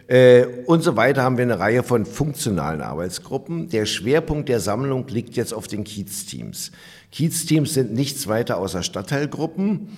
[0.08, 3.70] Äh, und so weiter haben wir eine Reihe von funktionalen Arbeitsgruppen.
[3.70, 6.72] Der Schwerpunkt der Sammlung liegt jetzt auf den Kiez-Teams.
[7.12, 9.98] Kiez-Teams sind nichts weiter außer Stadtteilgruppen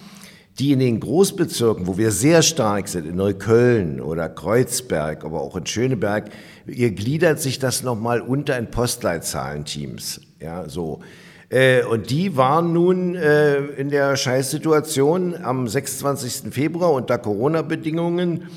[0.60, 5.56] die in den Großbezirken, wo wir sehr stark sind, in Neukölln oder Kreuzberg, aber auch
[5.58, 6.30] in Schöneberg,
[6.66, 10.22] ihr gliedert sich das nochmal unter in Postleitzahlenteams.
[10.40, 11.02] Ja, so.
[11.50, 16.54] Äh, und die waren nun äh, in der Scheißsituation am 26.
[16.54, 18.48] Februar unter Corona-Bedingungen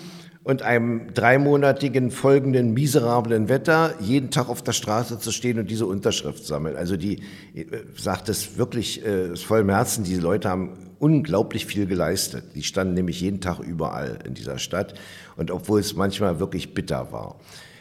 [0.48, 5.84] und einem dreimonatigen folgenden miserablen Wetter jeden Tag auf der Straße zu stehen und diese
[5.84, 6.74] Unterschrift sammeln.
[6.74, 7.18] Also die
[7.54, 7.66] äh,
[7.98, 12.44] sagt es wirklich äh, voll im Herzen, diese Leute haben unglaublich viel geleistet.
[12.54, 14.94] Die standen nämlich jeden Tag überall in dieser Stadt
[15.36, 17.38] und obwohl es manchmal wirklich bitter war.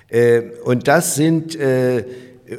[0.10, 2.00] Äh, und das sind äh,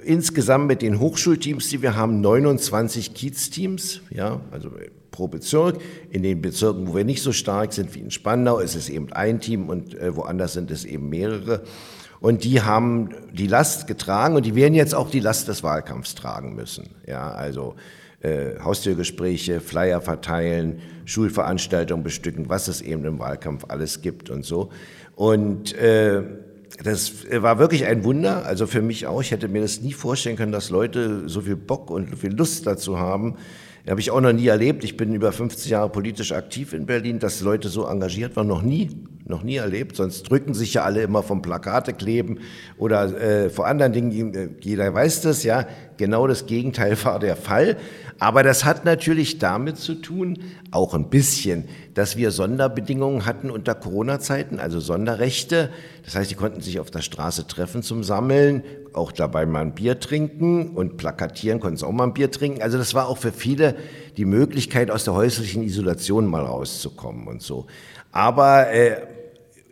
[0.04, 4.70] insgesamt mit den Hochschulteams, die wir haben, 29 Kiez-Teams, ja, also
[5.18, 5.78] pro Bezirk.
[6.10, 9.12] In den Bezirken, wo wir nicht so stark sind wie in Spandau, ist es eben
[9.12, 11.62] ein Team und äh, woanders sind es eben mehrere.
[12.20, 16.14] Und die haben die Last getragen und die werden jetzt auch die Last des Wahlkampfs
[16.14, 16.90] tragen müssen.
[17.06, 17.74] Ja, also
[18.20, 24.70] äh, Haustürgespräche, Flyer verteilen, Schulveranstaltungen bestücken, was es eben im Wahlkampf alles gibt und so.
[25.16, 26.22] Und äh,
[26.84, 29.20] das war wirklich ein Wunder, also für mich auch.
[29.20, 32.32] Ich hätte mir das nie vorstellen können, dass Leute so viel Bock und so viel
[32.32, 33.34] Lust dazu haben,
[33.90, 34.84] habe ich auch noch nie erlebt.
[34.84, 38.62] Ich bin über 50 Jahre politisch aktiv in Berlin, dass Leute so engagiert waren, noch
[38.62, 38.90] nie,
[39.28, 39.96] noch nie erlebt.
[39.96, 42.38] Sonst drücken sich ja alle immer vom Plakate kleben
[42.76, 44.34] oder äh, vor anderen Dingen.
[44.34, 45.66] Äh, jeder weiß das, ja.
[45.96, 47.76] Genau das Gegenteil war der Fall.
[48.20, 50.40] Aber das hat natürlich damit zu tun,
[50.72, 55.70] auch ein bisschen, dass wir Sonderbedingungen hatten unter Corona-Zeiten, also Sonderrechte.
[56.04, 59.74] Das heißt, die konnten sich auf der Straße treffen zum Sammeln, auch dabei mal ein
[59.74, 62.60] Bier trinken und plakatieren konnten sie auch mal ein Bier trinken.
[62.60, 63.76] Also das war auch für viele
[64.16, 67.66] die Möglichkeit, aus der häuslichen Isolation mal rauszukommen und so.
[68.10, 68.96] Aber äh,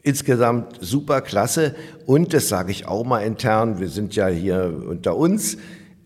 [0.07, 1.75] insgesamt super klasse
[2.07, 5.59] und das sage ich auch mal intern, wir sind ja hier unter uns,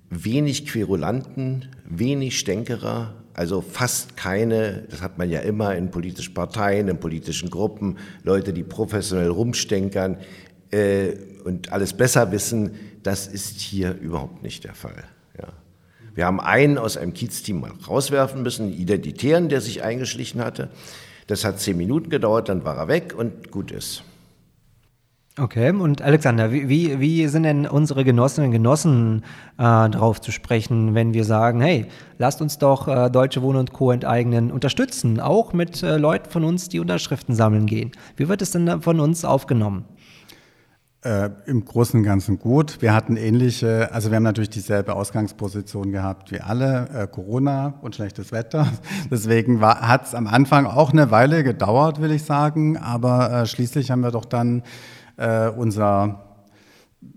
[0.08, 6.88] wenig Querulanten, wenig Stänkerer, also fast keine, das hat man ja immer in politischen Parteien,
[6.88, 10.16] in politischen Gruppen, Leute, die professionell rumstänkern
[10.70, 11.10] äh,
[11.44, 15.04] und alles besser wissen, das ist hier überhaupt nicht der Fall.
[15.38, 15.48] Ja.
[16.14, 20.70] Wir haben einen aus einem Kiez-Team rauswerfen müssen, einen Identitären, der sich eingeschlichen hatte.
[21.30, 24.02] Das hat zehn Minuten gedauert, dann war er weg und gut ist.
[25.38, 29.22] Okay, und Alexander, wie, wie, wie sind denn unsere Genossinnen und Genossen
[29.56, 31.86] äh, darauf zu sprechen, wenn wir sagen, hey,
[32.18, 33.92] lasst uns doch äh, Deutsche Wohnen und Co.
[33.92, 37.92] enteignen, unterstützen, auch mit äh, Leuten von uns, die Unterschriften sammeln gehen.
[38.16, 39.84] Wie wird es denn von uns aufgenommen?
[41.02, 42.82] Äh, Im Großen und Ganzen gut.
[42.82, 47.94] Wir hatten ähnliche, also wir haben natürlich dieselbe Ausgangsposition gehabt wie alle, äh, Corona und
[47.94, 48.66] schlechtes Wetter.
[49.10, 53.90] Deswegen hat es am Anfang auch eine Weile gedauert, will ich sagen, aber äh, schließlich
[53.90, 54.62] haben wir doch dann
[55.16, 56.20] äh, unser,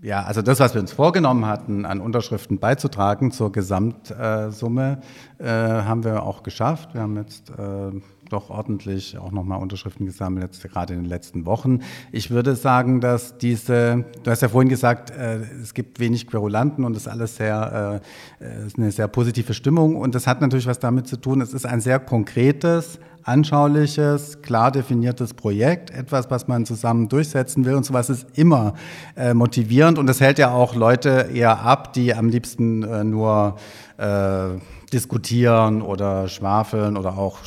[0.01, 5.01] ja, also das, was wir uns vorgenommen hatten, an Unterschriften beizutragen zur Gesamtsumme,
[5.39, 6.93] äh, haben wir auch geschafft.
[6.93, 7.91] Wir haben jetzt äh,
[8.29, 11.79] doch ordentlich auch nochmal Unterschriften gesammelt, jetzt gerade in den letzten Wochen.
[12.11, 16.85] Ich würde sagen, dass diese, du hast ja vorhin gesagt, äh, es gibt wenig Querulanten
[16.85, 18.01] und es ist alles sehr,
[18.39, 19.95] äh, ist eine sehr positive Stimmung.
[19.95, 24.71] Und das hat natürlich was damit zu tun, es ist ein sehr konkretes, anschauliches, klar
[24.71, 27.75] definiertes Projekt, etwas, was man zusammen durchsetzen will.
[27.75, 28.73] Und sowas ist immer
[29.15, 29.97] äh, motivierend.
[29.97, 33.55] Und das hält ja auch Leute eher ab, die am liebsten äh, nur
[33.97, 34.49] äh,
[34.93, 37.39] diskutieren oder schwafeln oder auch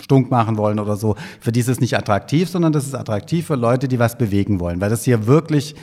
[0.00, 1.16] stunk machen wollen oder so.
[1.40, 4.60] Für die ist es nicht attraktiv, sondern das ist attraktiv für Leute, die was bewegen
[4.60, 5.74] wollen, weil das hier wirklich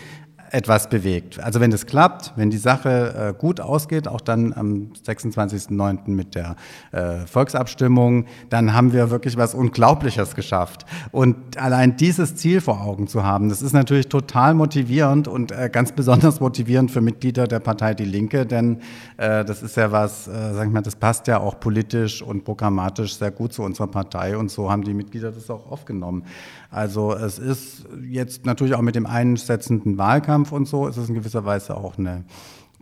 [0.52, 1.40] etwas bewegt.
[1.40, 6.10] Also wenn das klappt, wenn die Sache äh, gut ausgeht, auch dann am 26.09.
[6.10, 6.56] mit der
[6.92, 10.86] äh, Volksabstimmung, dann haben wir wirklich was Unglaubliches geschafft.
[11.12, 15.70] Und allein dieses Ziel vor Augen zu haben, das ist natürlich total motivierend und äh,
[15.72, 18.80] ganz besonders motivierend für Mitglieder der Partei Die Linke, denn
[19.18, 22.44] äh, das ist ja was, äh, sag ich mal, das passt ja auch politisch und
[22.44, 26.24] programmatisch sehr gut zu unserer Partei und so haben die Mitglieder das auch aufgenommen.
[26.70, 31.16] Also es ist jetzt natürlich auch mit dem einsetzenden Wahlkampf und so, ist es in
[31.16, 32.26] gewisser Weise auch eine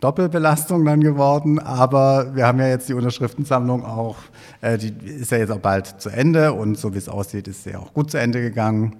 [0.00, 4.16] Doppelbelastung dann geworden, aber wir haben ja jetzt die Unterschriftensammlung auch,
[4.60, 7.64] äh, die ist ja jetzt auch bald zu Ende und so wie es aussieht, ist
[7.64, 8.96] sie auch gut zu Ende gegangen.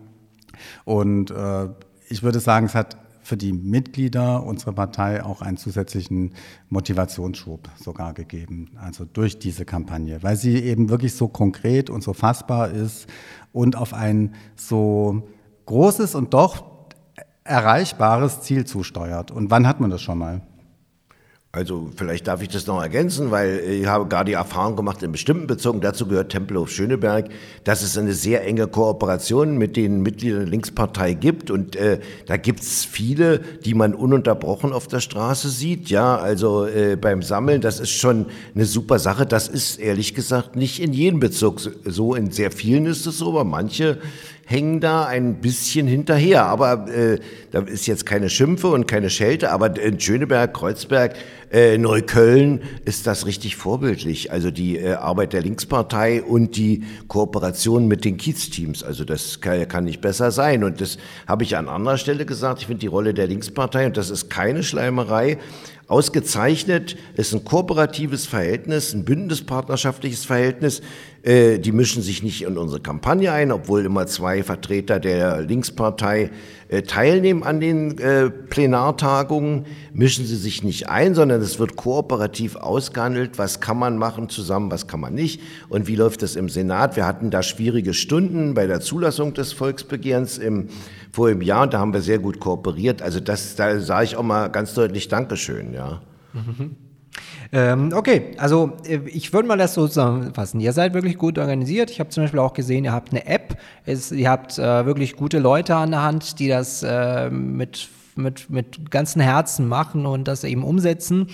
[0.85, 1.69] Und äh,
[2.09, 2.97] ich würde sagen, es hat
[3.27, 6.33] für die Mitglieder unserer Partei auch einen zusätzlichen
[6.69, 12.13] Motivationsschub sogar gegeben, also durch diese Kampagne, weil sie eben wirklich so konkret und so
[12.13, 13.09] fassbar ist
[13.53, 15.27] und auf ein so
[15.67, 16.65] großes und doch
[17.43, 19.33] erreichbares Ziel zusteuert.
[19.33, 20.43] Und wann hat man das schon mal?
[21.57, 25.11] Also vielleicht darf ich das noch ergänzen, weil ich habe gar die Erfahrung gemacht in
[25.11, 27.31] bestimmten Bezirken, dazu gehört Tempelhof Schöneberg,
[27.65, 32.37] dass es eine sehr enge Kooperation mit den Mitgliedern der Linkspartei gibt und äh, da
[32.37, 35.89] gibt's viele, die man ununterbrochen auf der Straße sieht.
[35.89, 39.25] Ja, also äh, beim Sammeln, das ist schon eine super Sache.
[39.25, 43.31] Das ist ehrlich gesagt nicht in jedem Bezirk so, in sehr vielen ist es so,
[43.31, 43.97] aber manche
[44.47, 46.47] hängen da ein bisschen hinterher.
[46.47, 47.19] Aber äh,
[47.51, 51.17] da ist jetzt keine Schimpfe und keine Schelte, aber in Schöneberg, Kreuzberg,
[51.51, 54.31] äh, Neukölln ist das richtig vorbildlich.
[54.31, 58.85] Also die äh, Arbeit der Linkspartei und die Kooperation mit den Kiezteams.
[58.85, 60.63] Also das kann, kann nicht besser sein.
[60.63, 62.61] Und das habe ich an anderer Stelle gesagt.
[62.61, 65.39] Ich finde die Rolle der Linkspartei, und das ist keine Schleimerei,
[65.89, 70.83] Ausgezeichnet ist ein kooperatives Verhältnis, ein bündnispartnerschaftliches Verhältnis.
[71.27, 76.31] Äh, die mischen sich nicht in unsere Kampagne ein, obwohl immer zwei Vertreter der Linkspartei
[76.69, 79.67] äh, teilnehmen an den äh, Plenartagungen.
[79.93, 84.71] Mischen sie sich nicht ein, sondern es wird kooperativ ausgehandelt, was kann man machen zusammen,
[84.71, 86.95] was kann man nicht und wie läuft es im Senat.
[86.95, 90.69] Wir hatten da schwierige Stunden bei der Zulassung des Volksbegehrens im
[91.11, 93.03] vor einem Jahr und da haben wir sehr gut kooperiert.
[93.03, 96.03] Also das, da sage ich auch mal ganz deutlich Dankeschön, ja.
[96.35, 96.77] Mhm.
[97.57, 100.61] Ähm, okay, also äh, ich würde mal das so zusammenfassen.
[100.61, 101.91] Ihr seid wirklich gut organisiert.
[101.91, 103.57] Ich habe zum Beispiel auch gesehen, ihr habt eine App.
[103.87, 108.51] Es, ihr habt äh, wirklich gute Leute an der Hand, die das äh, mit, mit,
[108.51, 111.29] mit ganzem Herzen machen und das eben umsetzen.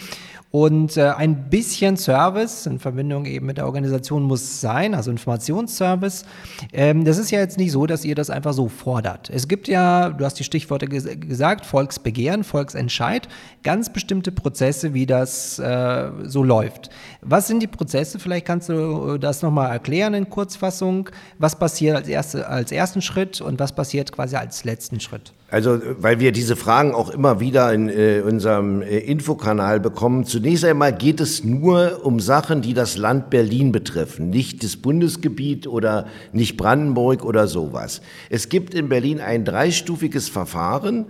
[0.52, 6.26] Und äh, ein bisschen Service in Verbindung eben mit der Organisation muss sein, also Informationsservice.
[6.74, 9.30] Ähm, das ist ja jetzt nicht so, dass ihr das einfach so fordert.
[9.30, 13.28] Es gibt ja, du hast die Stichworte ges gesagt, Volksbegehren, Volksentscheid,
[13.62, 16.90] ganz bestimmte Prozesse, wie das äh, so läuft.
[17.22, 18.18] Was sind die Prozesse?
[18.18, 21.08] Vielleicht kannst du das nochmal erklären in Kurzfassung.
[21.38, 25.32] Was passiert als, erste, als ersten Schritt und was passiert quasi als letzten Schritt?
[25.52, 30.24] Also, weil wir diese Fragen auch immer wieder in äh, unserem äh, Infokanal bekommen.
[30.24, 35.66] Zunächst einmal geht es nur um Sachen, die das Land Berlin betreffen, nicht das Bundesgebiet
[35.66, 38.00] oder nicht Brandenburg oder sowas.
[38.30, 41.04] Es gibt in Berlin ein dreistufiges Verfahren.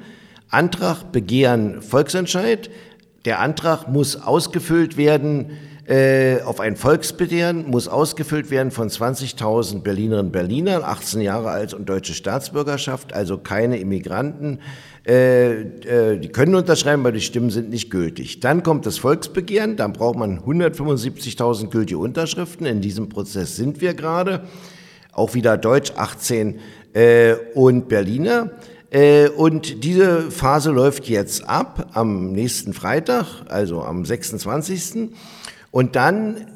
[0.49, 2.69] Antrag, Begehren, Volksentscheid.
[3.25, 5.53] Der Antrag muss ausgefüllt werden
[5.93, 11.75] äh, auf ein Volksbegehren muss ausgefüllt werden von 20.000 Berlinerinnen und Berlinern, 18 Jahre alt
[11.75, 14.61] und deutsche Staatsbürgerschaft, also keine Immigranten.
[15.07, 18.41] Äh, äh, die können unterschreiben, weil die Stimmen sind nicht gültig.
[18.41, 22.65] Dann kommt das Volksbegehren, dann braucht man 175.000 gültige Unterschriften.
[22.65, 24.45] In diesem Prozess sind wir gerade.
[25.13, 26.59] Auch wieder Deutsch 18
[26.95, 28.53] äh, und Berliner.
[28.89, 35.11] Äh, und diese Phase läuft jetzt ab am nächsten Freitag, also am 26.
[35.73, 36.47] Und dann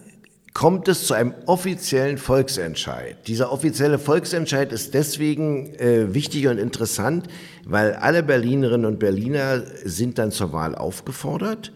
[0.55, 3.27] kommt es zu einem offiziellen Volksentscheid.
[3.27, 7.27] Dieser offizielle Volksentscheid ist deswegen äh, wichtig und interessant,
[7.65, 11.73] weil alle Berlinerinnen und Berliner sind dann zur Wahl aufgefordert,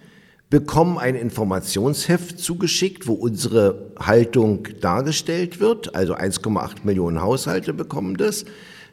[0.51, 5.95] bekommen ein Informationsheft zugeschickt, wo unsere Haltung dargestellt wird.
[5.95, 8.45] Also 1,8 Millionen Haushalte bekommen das.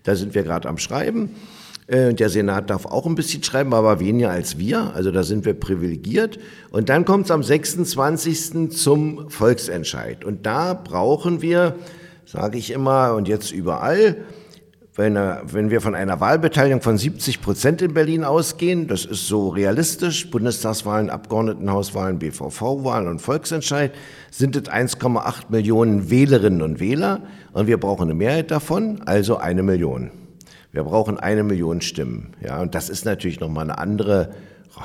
[0.04, 1.36] Da sind wir gerade am Schreiben.
[1.88, 4.94] Äh, der Senat darf auch ein bisschen schreiben, aber weniger als wir.
[4.94, 6.38] Also da sind wir privilegiert.
[6.70, 8.72] Und dann kommt es am 26.
[8.72, 10.26] zum Volksentscheid.
[10.26, 11.76] Und da brauchen wir,
[12.26, 14.18] sage ich immer und jetzt überall,
[14.98, 19.50] wenn, wenn wir von einer Wahlbeteiligung von 70 Prozent in Berlin ausgehen, das ist so
[19.50, 23.94] realistisch, Bundestagswahlen, Abgeordnetenhauswahlen, BVV-Wahlen und Volksentscheid,
[24.32, 27.22] sind es 1,8 Millionen Wählerinnen und Wähler
[27.54, 30.10] und wir brauchen eine Mehrheit davon, also eine Million.
[30.78, 32.36] Wir brauchen eine Million Stimmen.
[32.40, 34.30] Ja, und das ist natürlich nochmal eine andere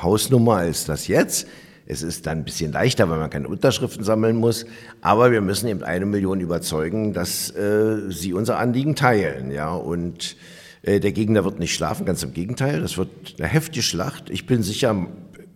[0.00, 1.46] Hausnummer als das jetzt.
[1.84, 4.64] Es ist dann ein bisschen leichter, weil man keine Unterschriften sammeln muss.
[5.02, 9.50] Aber wir müssen eben eine Million überzeugen, dass äh, sie unser Anliegen teilen.
[9.50, 10.36] Ja, und
[10.80, 12.80] äh, der Gegner wird nicht schlafen, ganz im Gegenteil.
[12.80, 14.30] Das wird eine heftige Schlacht.
[14.30, 15.08] Ich bin sicher,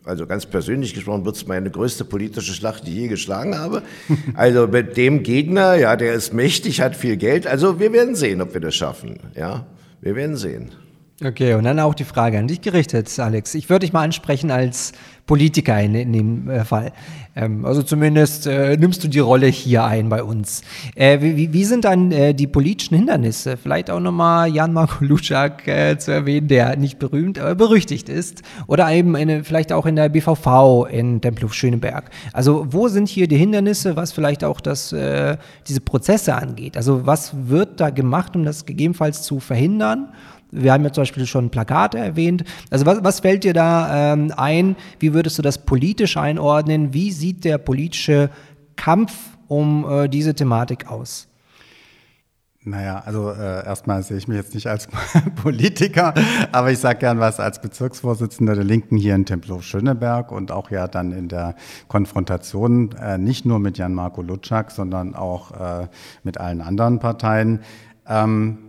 [0.05, 3.81] also ganz persönlich gesprochen, wird es meine größte politische Schlacht, die ich je geschlagen habe.
[4.35, 7.47] Also mit dem Gegner, ja, der ist mächtig, hat viel Geld.
[7.47, 9.19] Also wir werden sehen, ob wir das schaffen.
[9.35, 9.65] Ja.
[10.07, 10.86] Wir werden sehen.
[11.25, 13.55] Okay, und dann auch die Frage an dich gerichtet, Alex.
[13.55, 14.93] Ich würde dich mal ansprechen als
[15.25, 16.93] Politiker in, in dem äh, Fall.
[17.35, 20.61] Ähm, also zumindest äh, nimmst du die Rolle hier ein bei uns.
[20.95, 23.57] Äh, wie, wie, sind dann äh, die politischen Hindernisse?
[23.57, 28.43] Vielleicht auch nochmal Jan Marko Luczak äh, zu erwähnen, der nicht berühmt, aber berüchtigt ist.
[28.67, 32.11] Oder eben in, vielleicht auch in der BVV in Tempelhof Schöneberg.
[32.35, 34.95] Also wo sind hier die Hindernisse, was vielleicht auch das,
[35.67, 36.77] diese Prozesse angeht?
[36.77, 40.09] Also was wird da gemacht, um das gegebenenfalls zu verhindern?
[40.51, 42.45] Wir haben ja zum Beispiel schon Plakate erwähnt.
[42.71, 44.77] Also was, was fällt dir da ähm, ein?
[44.99, 46.95] Wie würdest du das politisch einordnen?
[46.95, 48.31] Wie sieht der politische
[48.77, 49.13] Kampf
[49.49, 51.29] um äh, diese Thematik aus?
[52.69, 54.89] Naja, also äh, erstmal sehe ich mich jetzt nicht als
[55.41, 56.13] Politiker,
[56.51, 60.89] aber ich sage gern was als Bezirksvorsitzender der Linken hier in Tempelhof-Schöneberg und auch ja
[60.89, 61.55] dann in der
[61.87, 65.87] Konfrontation äh, nicht nur mit Jan-Marco Lutschak, sondern auch äh,
[66.25, 67.61] mit allen anderen Parteien.
[68.09, 68.66] Ähm,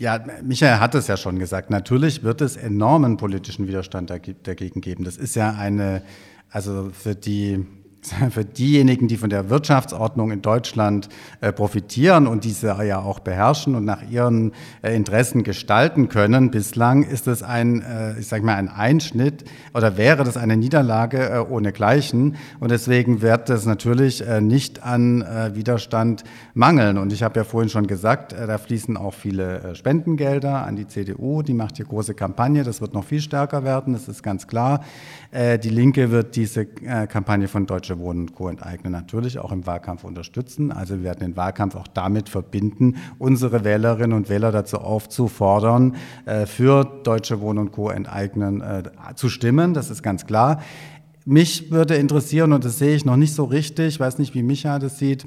[0.00, 1.68] ja, Michael hat es ja schon gesagt.
[1.68, 5.04] Natürlich wird es enormen politischen Widerstand dagegen geben.
[5.04, 6.00] Das ist ja eine,
[6.48, 7.66] also für die
[8.30, 11.08] für diejenigen, die von der Wirtschaftsordnung in Deutschland
[11.40, 17.02] äh, profitieren und diese ja auch beherrschen und nach ihren äh, Interessen gestalten können, bislang
[17.02, 19.44] ist es ein, äh, ich sage mal, ein Einschnitt
[19.74, 22.36] oder wäre das eine Niederlage ohnegleichen.
[22.58, 25.24] Und deswegen wird es natürlich nicht an
[25.54, 26.24] Widerstand
[26.54, 26.98] mangeln.
[26.98, 31.42] Und ich habe ja vorhin schon gesagt, da fließen auch viele Spendengelder an die CDU.
[31.42, 32.64] Die macht hier große Kampagne.
[32.64, 33.92] Das wird noch viel stärker werden.
[33.92, 34.84] Das ist ganz klar.
[35.32, 38.48] die Linke wird diese Kampagne von Deutsche Deutsche Wohnen und Co.
[38.48, 40.70] enteignen natürlich auch im Wahlkampf unterstützen.
[40.70, 46.46] Also wir werden den Wahlkampf auch damit verbinden, unsere Wählerinnen und Wähler dazu aufzufordern, äh,
[46.46, 47.90] für Deutsche Wohnen und Co.
[47.90, 48.82] enteignen äh,
[49.16, 49.74] zu stimmen.
[49.74, 50.60] Das ist ganz klar.
[51.24, 54.44] Mich würde interessieren, und das sehe ich noch nicht so richtig, ich weiß nicht, wie
[54.44, 55.26] Micha das sieht,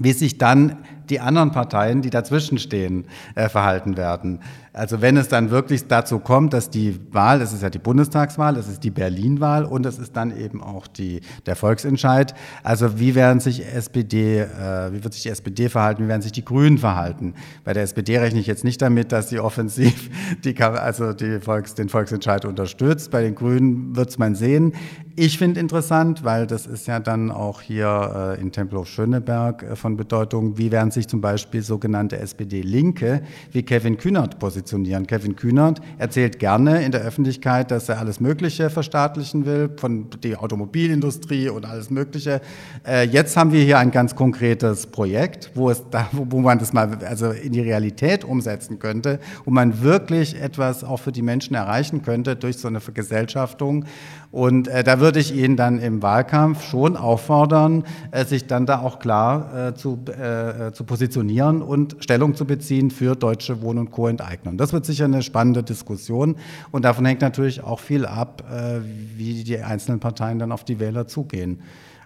[0.00, 0.78] wie sich dann
[1.10, 4.40] die anderen Parteien, die dazwischen stehen, äh, verhalten werden.
[4.76, 8.58] Also wenn es dann wirklich dazu kommt, dass die Wahl, es ist ja die Bundestagswahl,
[8.58, 12.34] es ist die Berlin-Wahl und es ist dann eben auch die, der Volksentscheid.
[12.62, 16.32] Also wie werden sich SPD, äh, wie wird sich die SPD verhalten, wie werden sich
[16.32, 17.32] die Grünen verhalten?
[17.64, 20.10] Bei der SPD rechne ich jetzt nicht damit, dass sie offensiv
[20.44, 23.10] die, also die Volks, den Volksentscheid unterstützt.
[23.10, 24.74] Bei den Grünen wird es man sehen.
[25.18, 29.96] Ich finde interessant, weil das ist ja dann auch hier äh, in Tempelhof-Schöneberg äh, von
[29.96, 33.22] Bedeutung, wie werden sich zum Beispiel sogenannte SPD-Linke
[33.52, 35.06] wie Kevin Kühnert positionieren.
[35.06, 40.42] Kevin Kühnert erzählt gerne in der Öffentlichkeit, dass er alles Mögliche verstaatlichen will, von der
[40.42, 42.40] Automobilindustrie und alles Mögliche.
[42.84, 46.72] Äh, jetzt haben wir hier ein ganz konkretes Projekt, wo, es da, wo man das
[46.72, 51.54] mal also in die Realität umsetzen könnte, wo man wirklich etwas auch für die Menschen
[51.54, 53.84] erreichen könnte durch so eine Vergesellschaftung.
[54.32, 58.80] Und äh, da würde ich ihn dann im Wahlkampf schon auffordern, äh, sich dann da
[58.80, 63.90] auch klar äh, zu, äh, zu positionieren und Stellung zu beziehen für deutsche Wohn- und
[63.90, 64.56] Co-Enteignung.
[64.56, 66.36] Das wird sicher eine spannende Diskussion
[66.70, 68.80] und davon hängt natürlich auch viel ab, äh,
[69.16, 71.60] wie die einzelnen Parteien dann auf die Wähler zugehen.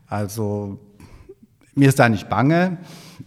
[0.09, 0.79] Also
[1.75, 2.79] mir ist da nicht bange.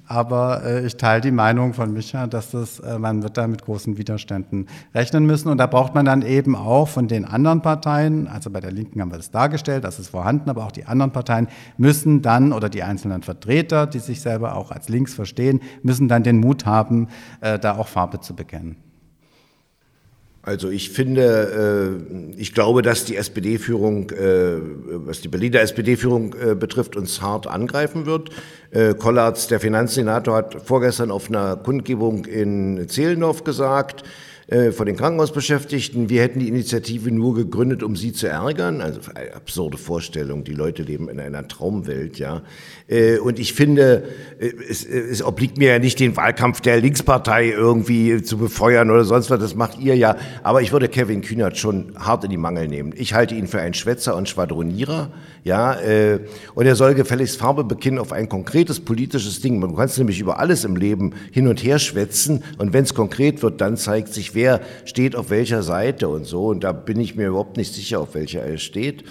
[0.07, 3.63] Aber äh, ich teile die Meinung von Micha, dass das, äh, man wird da mit
[3.63, 5.49] großen Widerständen rechnen müssen.
[5.49, 9.01] Und da braucht man dann eben auch von den anderen Parteien, also bei der Linken
[9.01, 12.69] haben wir das dargestellt, das ist vorhanden, aber auch die anderen Parteien müssen dann, oder
[12.69, 17.07] die einzelnen Vertreter, die sich selber auch als links verstehen, müssen dann den Mut haben,
[17.41, 18.77] äh, da auch Farbe zu bekennen.
[20.45, 22.01] Also ich finde,
[22.35, 24.57] äh, ich glaube, dass die SPD-Führung, äh,
[25.05, 28.29] was die Berliner SPD-Führung äh, betrifft, uns hart angreifen wird.
[28.97, 34.03] Kollatz, der Finanzsenator, hat vorgestern auf einer Kundgebung in Zehlendorf gesagt,
[34.47, 38.81] äh, von den Krankenhausbeschäftigten, wir hätten die Initiative nur gegründet, um sie zu ärgern.
[38.81, 42.41] Also eine absurde Vorstellung, die Leute leben in einer Traumwelt, ja.
[42.89, 44.03] Äh, und ich finde,
[44.39, 49.05] äh, es, es obliegt mir ja nicht, den Wahlkampf der Linkspartei irgendwie zu befeuern oder
[49.05, 50.17] sonst was, das macht ihr ja.
[50.43, 52.93] Aber ich würde Kevin Kühnert schon hart in die Mangel nehmen.
[52.97, 55.11] Ich halte ihn für einen Schwätzer und Schwadronierer,
[55.43, 55.77] ja.
[56.55, 59.59] Und er soll gefälligst Farbe bekennen auf ein konkretes politisches Ding.
[59.61, 63.41] Du kannst nämlich über alles im Leben hin und her schwätzen und wenn es konkret
[63.41, 66.47] wird, dann zeigt sich, wer steht auf welcher Seite und so.
[66.47, 69.03] Und da bin ich mir überhaupt nicht sicher, auf welcher er steht.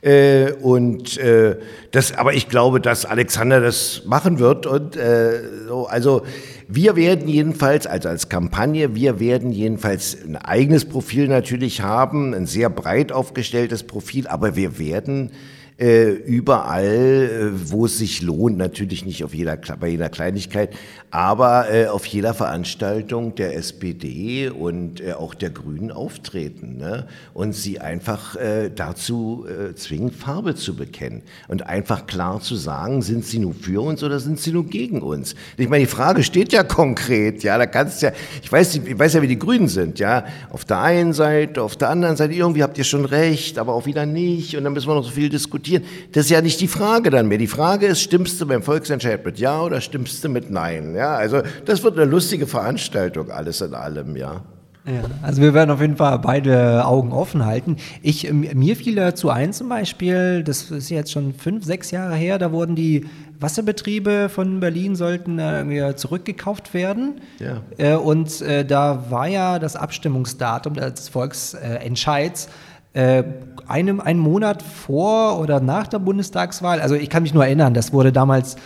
[0.00, 1.56] Äh, und äh,
[1.90, 4.66] das, aber ich glaube, dass Alexander das machen wird.
[4.66, 6.22] Und äh, so, also
[6.68, 12.46] wir werden jedenfalls, also als Kampagne, wir werden jedenfalls ein eigenes Profil natürlich haben, ein
[12.46, 15.32] sehr breit aufgestelltes Profil, aber wir werden
[15.78, 20.74] äh, überall, äh, wo es sich lohnt, natürlich nicht auf jeder, bei jeder Kleinigkeit,
[21.10, 27.06] aber äh, auf jeder Veranstaltung der SPD und äh, auch der Grünen auftreten ne?
[27.34, 33.02] und sie einfach äh, dazu äh, zwingen, Farbe zu bekennen und einfach klar zu sagen,
[33.02, 35.34] sind sie nun für uns oder sind sie nun gegen uns?
[35.56, 39.14] Ich meine, die Frage steht ja konkret, ja, da kannst ja, ich weiß, ich weiß
[39.14, 42.62] ja, wie die Grünen sind, ja, auf der einen Seite, auf der anderen Seite, irgendwie
[42.62, 45.28] habt ihr schon recht, aber auch wieder nicht und dann müssen wir noch so viel
[45.28, 45.84] diskutieren diskutieren.
[46.12, 47.38] Das ist ja nicht die Frage dann mehr.
[47.38, 50.94] Die Frage ist, stimmst du beim Volksentscheid mit Ja oder stimmst du mit Nein?
[50.98, 54.42] Ja, also das wird eine lustige Veranstaltung, alles in allem, ja.
[54.84, 57.76] Ja, also wir werden auf jeden Fall beide Augen offen halten.
[58.02, 62.38] Ich, mir fiel dazu ein zum Beispiel, das ist jetzt schon fünf, sechs Jahre her,
[62.38, 63.06] da wurden die
[63.38, 67.20] Wasserbetriebe von Berlin sollten äh, zurückgekauft werden.
[67.38, 67.60] Ja.
[67.76, 72.48] Äh, und äh, da war ja das Abstimmungsdatum des Volksentscheids
[72.94, 73.22] äh,
[73.68, 77.92] einem, einen Monat vor oder nach der Bundestagswahl, also ich kann mich nur erinnern, das
[77.92, 78.56] wurde damals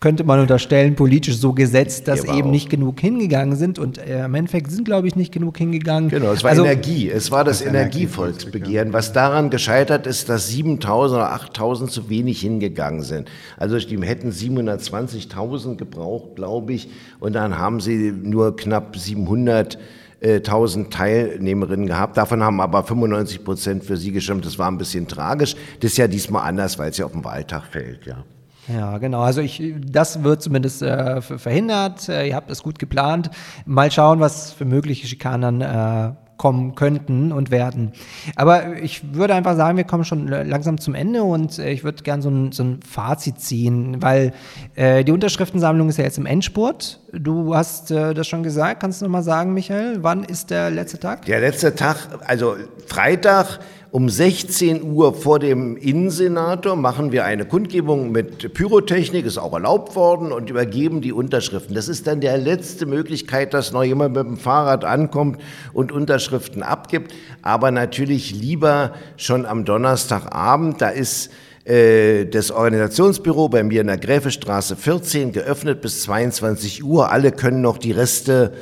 [0.00, 2.50] könnte man unterstellen, politisch so gesetzt, dass eben auch.
[2.50, 3.78] nicht genug hingegangen sind.
[3.78, 6.08] Und äh, im Endeffekt sind, glaube ich, nicht genug hingegangen.
[6.08, 7.10] Genau, es war also, Energie.
[7.10, 8.94] Es war das, das Energievolksbegehren.
[8.94, 13.30] Was daran gescheitert ist, dass 7000 oder 8000 zu wenig hingegangen sind.
[13.58, 16.88] Also die hätten 720.000 gebraucht, glaube ich.
[17.18, 19.78] Und dann haben sie nur knapp 700
[20.22, 22.16] 1000 äh, Teilnehmerinnen gehabt.
[22.16, 24.44] Davon haben aber 95 Prozent für sie gestimmt.
[24.44, 25.56] Das war ein bisschen tragisch.
[25.80, 28.24] Das ist ja diesmal anders, weil es ja auf den Wahltag fällt, ja.
[28.68, 29.20] Ja, genau.
[29.20, 32.08] Also ich, das wird zumindest äh, verhindert.
[32.08, 33.30] Äh, ihr habt es gut geplant.
[33.64, 37.92] Mal schauen, was für mögliche Schikanen äh, kommen könnten und werden.
[38.34, 42.02] Aber ich würde einfach sagen, wir kommen schon langsam zum Ende und äh, ich würde
[42.02, 44.32] gerne so ein, so ein Fazit ziehen, weil
[44.74, 47.00] äh, die Unterschriftensammlung ist ja jetzt im Endspurt.
[47.12, 48.80] Du hast äh, das schon gesagt.
[48.80, 51.26] Kannst du noch mal sagen, Michael, wann ist der letzte Tag?
[51.26, 52.56] Der letzte Tag, also
[52.86, 53.58] Freitag
[53.92, 59.96] um 16 Uhr vor dem Innensenator machen wir eine Kundgebung mit Pyrotechnik, ist auch erlaubt
[59.96, 61.74] worden, und übergeben die Unterschriften.
[61.74, 65.40] Das ist dann der letzte Möglichkeit, dass noch jemand mit dem Fahrrad ankommt
[65.72, 67.12] und Unterschriften abgibt.
[67.42, 70.80] Aber natürlich lieber schon am Donnerstagabend.
[70.80, 71.30] Da ist
[71.64, 77.10] äh, das Organisationsbüro bei mir in der Gräfestraße 14 geöffnet bis 22 Uhr.
[77.10, 78.52] Alle können noch die Reste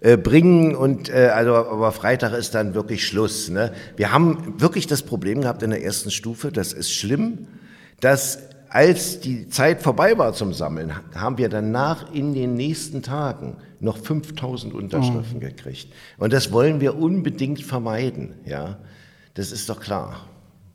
[0.00, 3.48] äh, bringen und äh, also aber Freitag ist dann wirklich Schluss.
[3.48, 3.72] Ne?
[3.96, 7.46] Wir haben wirklich das Problem gehabt in der ersten Stufe, das ist schlimm,
[8.00, 8.38] dass
[8.68, 13.96] als die Zeit vorbei war zum Sammeln, haben wir danach in den nächsten Tagen noch
[13.96, 15.40] 5000 Unterschriften oh.
[15.40, 15.88] gekriegt.
[16.18, 18.78] Und das wollen wir unbedingt vermeiden, ja.
[19.34, 20.26] Das ist doch klar.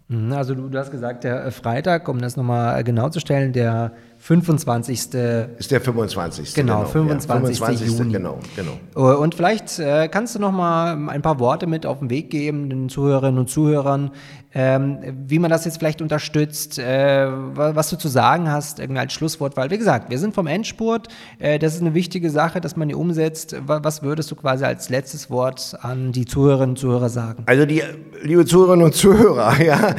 [0.07, 3.93] Mhm, also du, du hast gesagt, der Freitag, um das nochmal genau zu stellen, der
[4.21, 4.93] 25.
[4.93, 5.49] Ist der
[5.81, 6.53] 25.
[6.53, 7.59] Genau, genau 25.
[7.59, 7.97] Ja, 25.
[7.97, 8.13] Juni.
[8.13, 8.77] Genau, genau.
[8.95, 12.29] Äh, und vielleicht äh, kannst du noch mal ein paar Worte mit auf den Weg
[12.29, 14.11] geben, den Zuhörerinnen und Zuhörern,
[14.53, 19.11] ähm, wie man das jetzt vielleicht unterstützt, äh, was du zu sagen hast, irgendwie als
[19.13, 21.07] Schlusswort, weil wie gesagt, wir sind vom Endspurt,
[21.39, 23.55] äh, das ist eine wichtige Sache, dass man die umsetzt.
[23.65, 27.41] Was würdest du quasi als letztes Wort an die Zuhörerinnen und Zuhörer sagen?
[27.47, 27.81] Also die,
[28.21, 29.95] liebe Zuhörerinnen und Zuhörer, ja,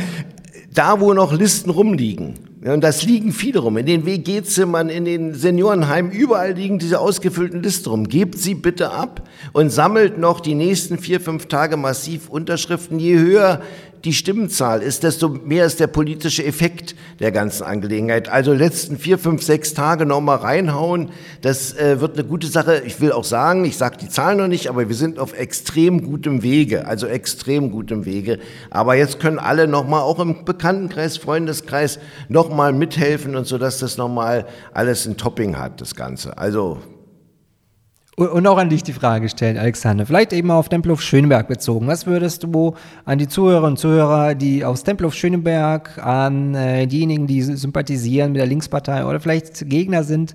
[0.73, 3.77] da wo noch Listen rumliegen, ja, und das liegen viele rum.
[3.77, 8.09] In den WG-Zimmern, in den Seniorenheimen, überall liegen diese ausgefüllten Listen rum.
[8.09, 13.01] Gebt sie bitte ab und sammelt noch die nächsten vier, fünf Tage massiv Unterschriften.
[13.01, 13.63] Je höher
[14.05, 18.29] die Stimmenzahl ist, desto mehr ist der politische Effekt der ganzen Angelegenheit.
[18.29, 22.83] Also letzten vier, fünf, sechs Tage nochmal reinhauen, das äh, wird eine gute Sache.
[22.85, 26.03] Ich will auch sagen, ich sage die Zahlen noch nicht, aber wir sind auf extrem
[26.03, 28.39] gutem Wege, also extrem gutem Wege.
[28.71, 31.99] Aber jetzt können alle nochmal, auch im Bekanntenkreis, Freundeskreis,
[32.29, 36.39] nochmal mithelfen und so, dass das nochmal alles ein Topping hat, das Ganze.
[36.39, 36.79] Also
[38.17, 40.05] und auch an dich die Frage stellen, Alexander.
[40.05, 41.87] Vielleicht eben auf Tempelhof Schöneberg bezogen.
[41.87, 42.75] Was würdest du
[43.07, 48.41] an die Zuhörerinnen und Zuhörer, die aus Tempelhof Schöneberg, an äh, diejenigen, die sympathisieren mit
[48.41, 50.35] der Linkspartei oder vielleicht Gegner sind,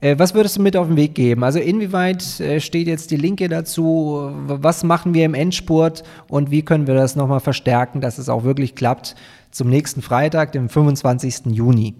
[0.00, 1.44] äh, was würdest du mit auf den Weg geben?
[1.44, 4.30] Also inwieweit äh, steht jetzt die Linke dazu?
[4.46, 8.44] Was machen wir im Endspurt und wie können wir das nochmal verstärken, dass es auch
[8.44, 9.14] wirklich klappt
[9.50, 11.46] zum nächsten Freitag, dem 25.
[11.52, 11.94] Juni?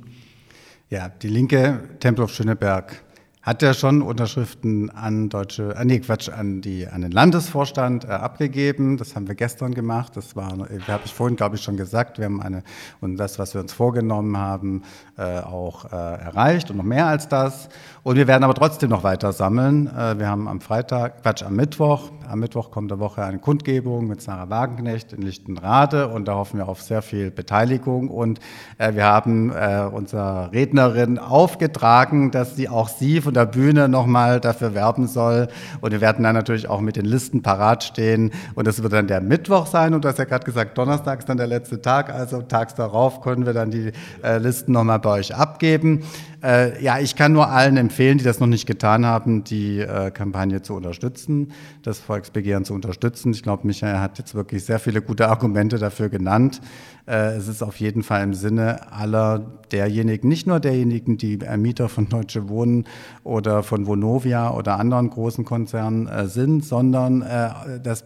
[0.89, 3.03] Ja, die Linke Tempelhof Schöneberg
[3.43, 8.09] hat er schon Unterschriften an deutsche, äh, nee, Quatsch, an die, an den Landesvorstand äh,
[8.09, 8.99] abgegeben.
[8.99, 10.17] Das haben wir gestern gemacht.
[10.17, 12.19] Das war, äh, habe ich vorhin, glaube ich, schon gesagt.
[12.19, 12.63] Wir haben eine,
[13.01, 14.83] und das, was wir uns vorgenommen haben,
[15.23, 17.69] auch äh, erreicht und noch mehr als das.
[18.03, 19.87] Und wir werden aber trotzdem noch weiter sammeln.
[19.89, 24.07] Äh, wir haben am Freitag, Quatsch, am Mittwoch, am Mittwoch kommt der Woche eine Kundgebung
[24.07, 28.09] mit Sarah Wagenknecht in Lichtenrade und da hoffen wir auf sehr viel Beteiligung.
[28.09, 28.39] Und
[28.79, 34.41] äh, wir haben äh, unserer Rednerin aufgetragen, dass sie auch sie von der Bühne nochmal
[34.41, 35.49] dafür werben soll.
[35.81, 38.31] Und wir werden dann natürlich auch mit den Listen parat stehen.
[38.55, 39.93] Und das wird dann der Mittwoch sein.
[39.93, 42.11] Und du hast ja gerade gesagt, Donnerstag ist dann der letzte Tag.
[42.15, 43.93] Also tags darauf können wir dann die
[44.23, 46.05] äh, Listen nochmal euch abgeben.
[46.43, 50.11] Äh, ja, ich kann nur allen empfehlen, die das noch nicht getan haben, die äh,
[50.11, 53.33] Kampagne zu unterstützen, das Volksbegehren zu unterstützen.
[53.33, 56.61] Ich glaube, Michael hat jetzt wirklich sehr viele gute Argumente dafür genannt.
[57.07, 61.89] Äh, es ist auf jeden Fall im Sinne aller derjenigen, nicht nur derjenigen, die Mieter
[61.89, 62.85] von Deutsche Wohnen
[63.23, 68.05] oder von Vonovia oder anderen großen Konzernen äh, sind, sondern äh, das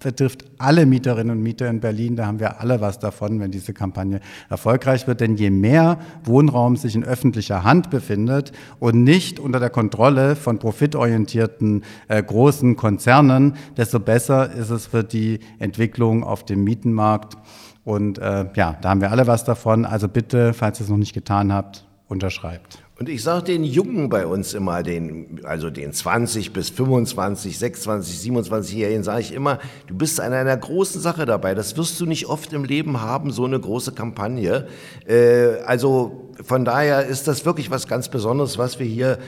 [0.00, 2.16] betrifft alle Mieterinnen und Mieter in Berlin.
[2.16, 5.20] Da haben wir alle was davon, wenn diese Kampagne erfolgreich wird.
[5.20, 10.58] Denn je mehr Wohnraum sich in öffentlicher Hand befindet und nicht unter der Kontrolle von
[10.58, 17.36] profitorientierten großen Konzernen, desto besser ist es für die Entwicklung auf dem Mietenmarkt.
[17.84, 19.84] Und äh, ja, da haben wir alle was davon.
[19.84, 22.85] Also bitte, falls ihr es noch nicht getan habt, unterschreibt.
[22.98, 28.32] Und ich sage den Jungen bei uns immer, den, also den 20 bis 25, 26,
[28.32, 31.54] 27-Jährigen, sage ich immer, du bist an einer großen Sache dabei.
[31.54, 34.66] Das wirst du nicht oft im Leben haben, so eine große Kampagne.
[35.06, 39.18] Äh, also von daher ist das wirklich was ganz Besonderes, was wir hier,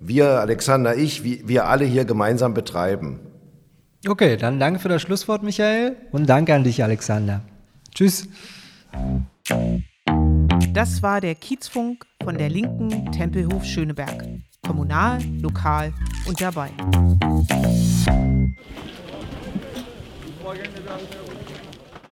[0.00, 3.20] wir, Alexander, ich, wir alle hier gemeinsam betreiben.
[4.06, 5.96] Okay, dann danke für das Schlusswort, Michael.
[6.12, 7.42] Und danke an dich, Alexander.
[7.94, 8.26] Tschüss.
[10.72, 14.24] Das war der Kiezfunk von der linken Tempelhof Schöneberg.
[14.66, 15.92] Kommunal, lokal
[16.26, 16.70] und dabei.